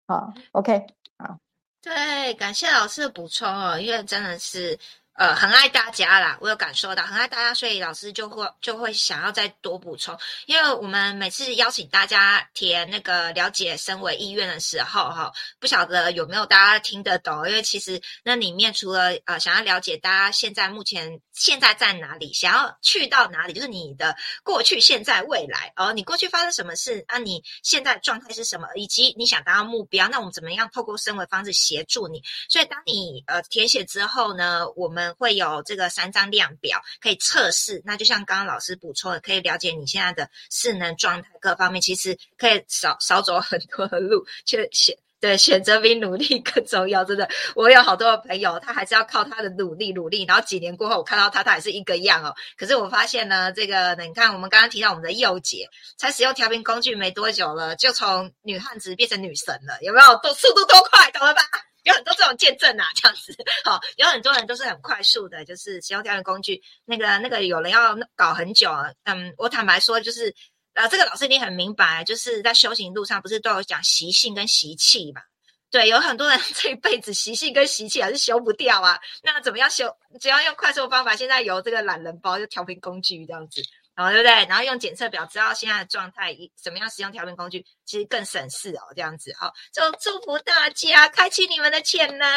[0.07, 1.39] 好，OK，好，
[1.81, 4.79] 对，感谢老师的补充哦，因为真的是。
[5.17, 10.17] 呃，很爱大家啦，我有感受到很爱大家，所以老师就会就会想要再多补充。
[10.45, 17.49] 因为我们每次邀请大家填那个了解身为意愿的时候，哈，不晓得有没有大家听得懂？
[17.49, 24.15] 因为其实那里面除了呃想要了解大家现在目前现在在哪里，想要去到哪里，就是你的
[24.45, 27.17] 过去、现在、未来哦，你过去发生什么事啊？
[27.17, 28.69] 你现在状态是什么？
[28.75, 32.23] 以及你想达到目标，那我们怎么样透过身为方式协助你？
[32.51, 47.03] 所以当你呃填写之后呢，我们会有这个三张量表可以测试，那就像刚刚老师补充的，可以了解你现在的势能状态各方面，其实可以少少走很多的路，去选对选择比努力更重要。
[47.03, 52.35] 真的，我有好多的朋友，他还是要靠他的努力努力，然后几年过后，我看到他，他还是一个样哦。
[52.57, 60.21] 可是我发现呢，这个你看，我们刚刚提到我们的幼姐，才使用调频工具没多久了，就从女汉子变成女神了，有没有？
[60.23, 61.43] 都速度多快，懂了吧？
[61.87, 63.33] 有很多这种见证啊，这样子，
[63.65, 66.61] 好，有很多人都是很快速的，就是使用调研工具。
[66.85, 70.35] 那个那个有人要搞很久啊，嗯，我坦白说，就是
[70.75, 75.23] 呃，这个老师你很明白，就是在修行路上不是都有讲习性跟习气嘛？
[75.71, 78.99] 对，有很多人 这一辈子习性跟习气还是修不掉啊。
[79.23, 79.97] 那怎么样修？
[80.21, 83.63] 只要用快速的方法，现在有这个懒人包，就调频工具这样子。
[83.97, 84.31] 哦，对不对？
[84.47, 88.83] 然后用检测表知道现在的状态，一怎么样使用调频工具，其实更省事哦。
[88.95, 92.29] 这样子，好，就祝福大家开启你们的潜能。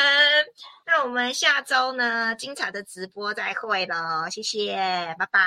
[0.86, 4.74] 那我们下周呢，精彩的直播再会喽，谢谢，
[5.20, 5.39] 拜拜，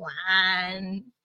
[0.00, 1.17] 晚安。